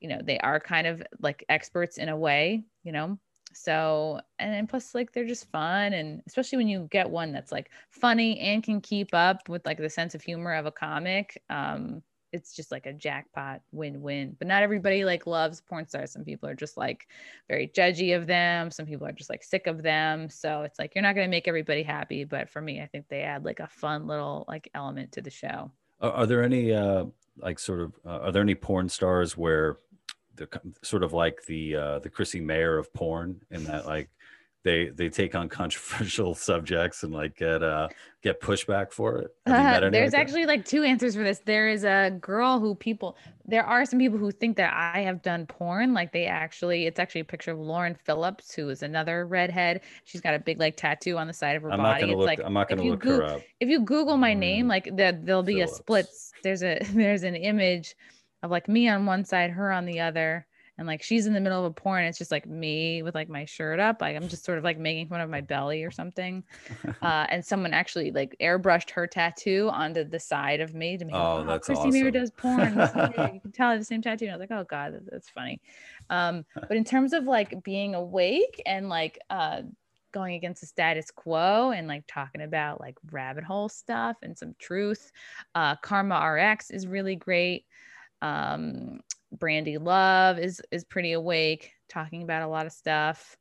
[0.00, 3.18] you know, they are kind of like experts in a way, you know.
[3.54, 7.50] So and, and plus like they're just fun and especially when you get one that's
[7.50, 11.42] like funny and can keep up with like the sense of humor of a comic.
[11.48, 12.02] Um,
[12.32, 14.36] it's just like a jackpot win-win.
[14.38, 16.12] But not everybody like loves porn stars.
[16.12, 17.08] Some people are just like
[17.48, 18.70] very judgy of them.
[18.70, 20.28] Some people are just like sick of them.
[20.28, 22.24] So it's like you're not going to make everybody happy.
[22.24, 25.30] But for me i think they add like a fun little like element to the
[25.30, 25.70] show.
[26.00, 27.06] Are, are there any uh
[27.38, 29.78] like sort of uh, are there any porn stars where
[30.36, 30.48] the
[30.82, 34.10] sort of like the uh the Chrissie Mayr of porn in that like
[34.64, 37.88] they they take on controversial subjects and like get uh
[38.22, 39.30] get pushback for it.
[39.46, 41.40] Uh, there's like actually like two answers for this.
[41.44, 45.22] There is a girl who people there are some people who think that i have
[45.22, 45.94] done porn.
[45.94, 49.82] Like they actually it's actually a picture of lauren phillips who is another redhead.
[50.04, 52.10] She's got a big like tattoo on the side of her I'm body.
[52.10, 53.42] it's look, like i'm not gonna look go- her up.
[53.60, 55.72] if you google my name like there, there'll be phillips.
[55.72, 56.08] a split.
[56.42, 57.94] There's a there's an image
[58.42, 60.46] of like me on one side her on the other
[60.78, 63.28] and like she's in the middle of a porn it's just like me with like
[63.28, 65.90] my shirt up like i'm just sort of like making fun of my belly or
[65.90, 66.42] something
[67.02, 71.14] uh, and someone actually like airbrushed her tattoo onto the side of me to make
[71.14, 71.90] oh, that's Chrissie awesome.
[71.92, 72.78] Mayr does porn
[73.34, 74.26] you can tell the same tattoo.
[74.26, 75.60] And i was like oh god that's funny.
[76.10, 79.62] Um, but in terms of like being awake and like uh,
[80.12, 84.54] going against the status quo and like talking about like rabbit hole stuff and some
[84.58, 85.12] truth
[85.54, 87.64] uh, karma rx is really great.
[88.22, 89.00] Um
[89.32, 93.36] Brandy Love is is pretty awake, talking about a lot of stuff.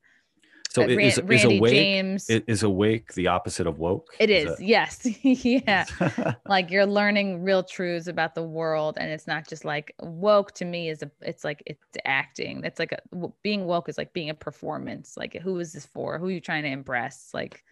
[0.69, 4.09] So uh, is, is awake James, is awake the opposite of woke?
[4.19, 5.85] It is, is yes, yeah.
[6.45, 10.51] like you're learning real truths about the world, and it's not just like woke.
[10.55, 12.63] To me, is a it's like it's acting.
[12.63, 12.99] It's like a,
[13.41, 15.15] being woke is like being a performance.
[15.17, 16.19] Like who is this for?
[16.19, 17.31] Who are you trying to impress?
[17.33, 17.63] Like,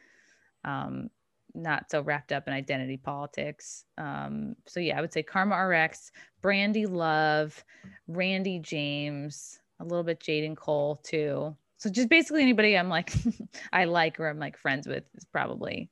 [0.63, 1.09] um,
[1.53, 3.86] not so wrapped up in identity politics.
[3.97, 6.11] Um, so yeah, I would say Karma RX,
[6.41, 7.63] Brandy Love,
[8.08, 11.56] Randy James, a little bit Jaden Cole too.
[11.78, 13.14] So just basically anybody I'm like
[13.74, 15.89] I like or I'm like friends with is probably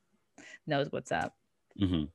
[0.68, 1.36] knows what's up.
[1.80, 2.06] Mm-hmm.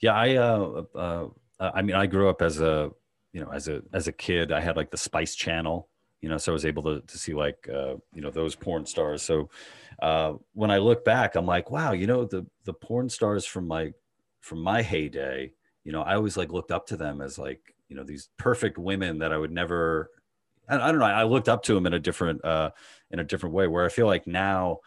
[0.00, 2.90] Yeah, I uh, uh, I mean I grew up as a
[3.32, 5.88] you know as a as a kid I had like the Spice Channel
[6.20, 8.84] you know so I was able to to see like uh, you know those porn
[8.86, 9.48] stars so
[10.00, 13.68] uh, when I look back, I'm like, wow, you know, the the porn stars from
[13.68, 13.92] my
[14.40, 15.52] from my heyday,
[15.84, 18.78] you know, I always like looked up to them as like, you know, these perfect
[18.78, 20.08] women that I would never.
[20.66, 21.04] I, I don't know.
[21.04, 22.70] I looked up to them in a different uh,
[23.10, 23.68] in a different way.
[23.68, 24.78] Where I feel like now,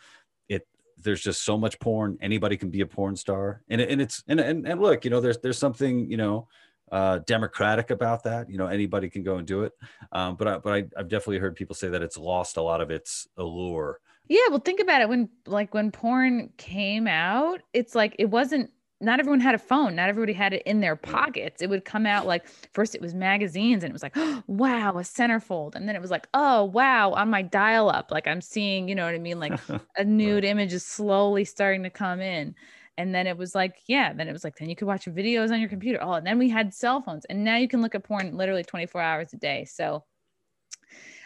[0.49, 2.18] it there's just so much porn.
[2.20, 5.22] Anybody can be a porn star, and and it's and and, and look, you know,
[5.22, 6.47] there's there's something you know
[6.91, 8.49] uh, democratic about that.
[8.49, 9.74] You know, anybody can go and do it.
[10.12, 12.82] Um, but I, but I, I've definitely heard people say that it's lost a lot
[12.82, 13.99] of its allure.
[14.28, 15.10] Yeah, well, think about it.
[15.10, 18.72] When like when porn came out, it's like it wasn't.
[19.02, 19.96] Not everyone had a phone.
[19.96, 21.62] Not everybody had it in their pockets.
[21.62, 24.91] It would come out like first it was magazines, and it was like, oh, wow,
[24.91, 28.88] a centerfold, and then it was like, oh wow, on my dial-up, like I'm seeing,
[28.88, 29.60] you know what I mean, like
[29.98, 30.52] a nude right.
[30.52, 32.56] image is slowly starting to come in.
[32.98, 35.52] And then it was like yeah then it was like then you could watch videos
[35.52, 36.00] on your computer.
[36.02, 37.26] Oh and then we had cell phones.
[37.26, 39.66] And now you can look at porn literally 24 hours a day.
[39.66, 40.04] So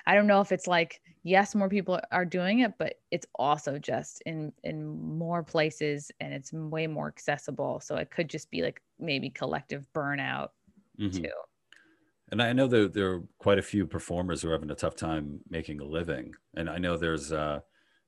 [0.08, 3.78] i don't know if it's like yes more people are doing it but it's also
[3.80, 8.62] just in in more places and it's way more accessible so it could just be
[8.62, 10.50] like maybe collective burnout
[10.98, 11.24] Mhm.
[11.24, 11.32] too.
[12.32, 14.96] And I know there there are quite a few performers who are having a tough
[14.96, 16.36] time making a living.
[16.56, 17.62] And I know there's uh,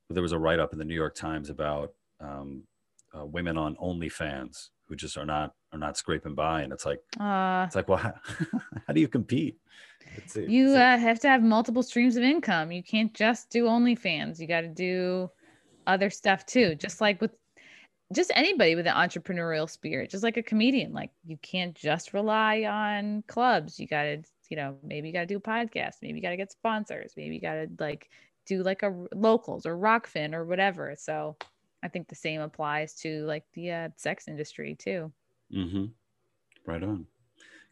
[0.09, 2.67] there was a write up in the New York Times about um,
[3.17, 7.01] uh, women on OnlyFans who just are not are not scraping by, and it's like
[7.19, 8.15] Uh, it's like well, how,
[8.87, 9.59] how do you compete?
[10.35, 12.71] You uh, have to have multiple streams of income.
[12.71, 14.39] You can't just do OnlyFans.
[14.39, 15.29] You got to do
[15.87, 16.75] other stuff too.
[16.75, 17.31] Just like with
[18.13, 20.93] just anybody with an entrepreneurial spirit, just like a comedian.
[20.93, 23.79] Like you can't just rely on clubs.
[23.79, 25.95] You got to, you know, maybe you got to do a podcast.
[26.01, 27.13] Maybe you got to get sponsors.
[27.15, 28.09] Maybe you got to like
[28.45, 30.93] do like a locals or Rokfin or whatever.
[30.97, 31.37] So
[31.83, 35.11] I think the same applies to like the uh, sex industry too.
[35.55, 35.85] Mm-hmm.
[36.65, 37.05] Right on.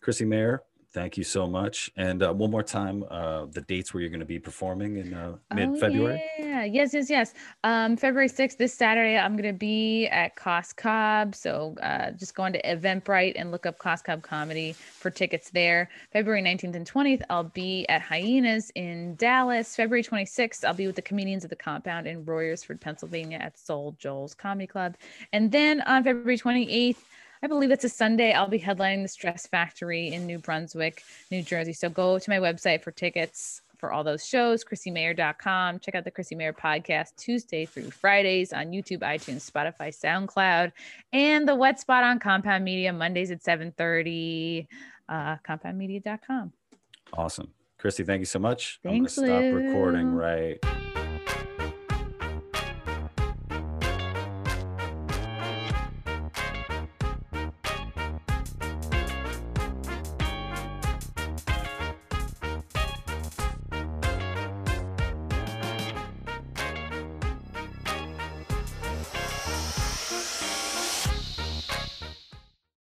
[0.02, 1.92] Chrissie Mayr, thank you so much.
[1.96, 5.14] And uh, one more time, uh, the dates where you're going to be performing in
[5.14, 6.24] uh, mid February.
[6.40, 6.64] Oh, yeah.
[6.64, 7.34] Yes, yes, yes.
[7.64, 11.36] Um, February 6th, this Saturday, I'm going to be at Cost Cobb.
[11.36, 15.50] So uh, just go on to Eventbrite and look up Cost Cobb Comedy for tickets
[15.50, 15.90] there.
[16.12, 19.76] February 19th and 20th, I'll be at Hyenas in Dallas.
[19.76, 23.96] February 26th, I'll be with the comedians of the compound in Royersford, Pennsylvania at Soul
[24.00, 24.96] Joel's Comedy Club.
[25.34, 26.98] And then on February 28th,
[27.42, 28.34] I believe it's a Sunday.
[28.34, 31.74] I'll be headlining the Stress Factory in New Brunswick, New Jersey.
[31.74, 35.80] So go to my website for tickets for all those shows, chrissiemayr.com.
[35.80, 40.74] Check out the Chrissie Mayr podcast Tuesday through Fridays on YouTube, iTunes, Spotify, SoundCloud,
[41.14, 44.68] and the Wet Spot on Compound Media Mondays at 7:30.
[45.08, 46.54] Uh, compoundmedia.com.
[47.14, 47.54] Awesome.
[47.80, 48.80] Chrissy, thank you so much.
[48.84, 49.68] Thanks, I'm going to stop Lou.
[49.68, 50.60] recording right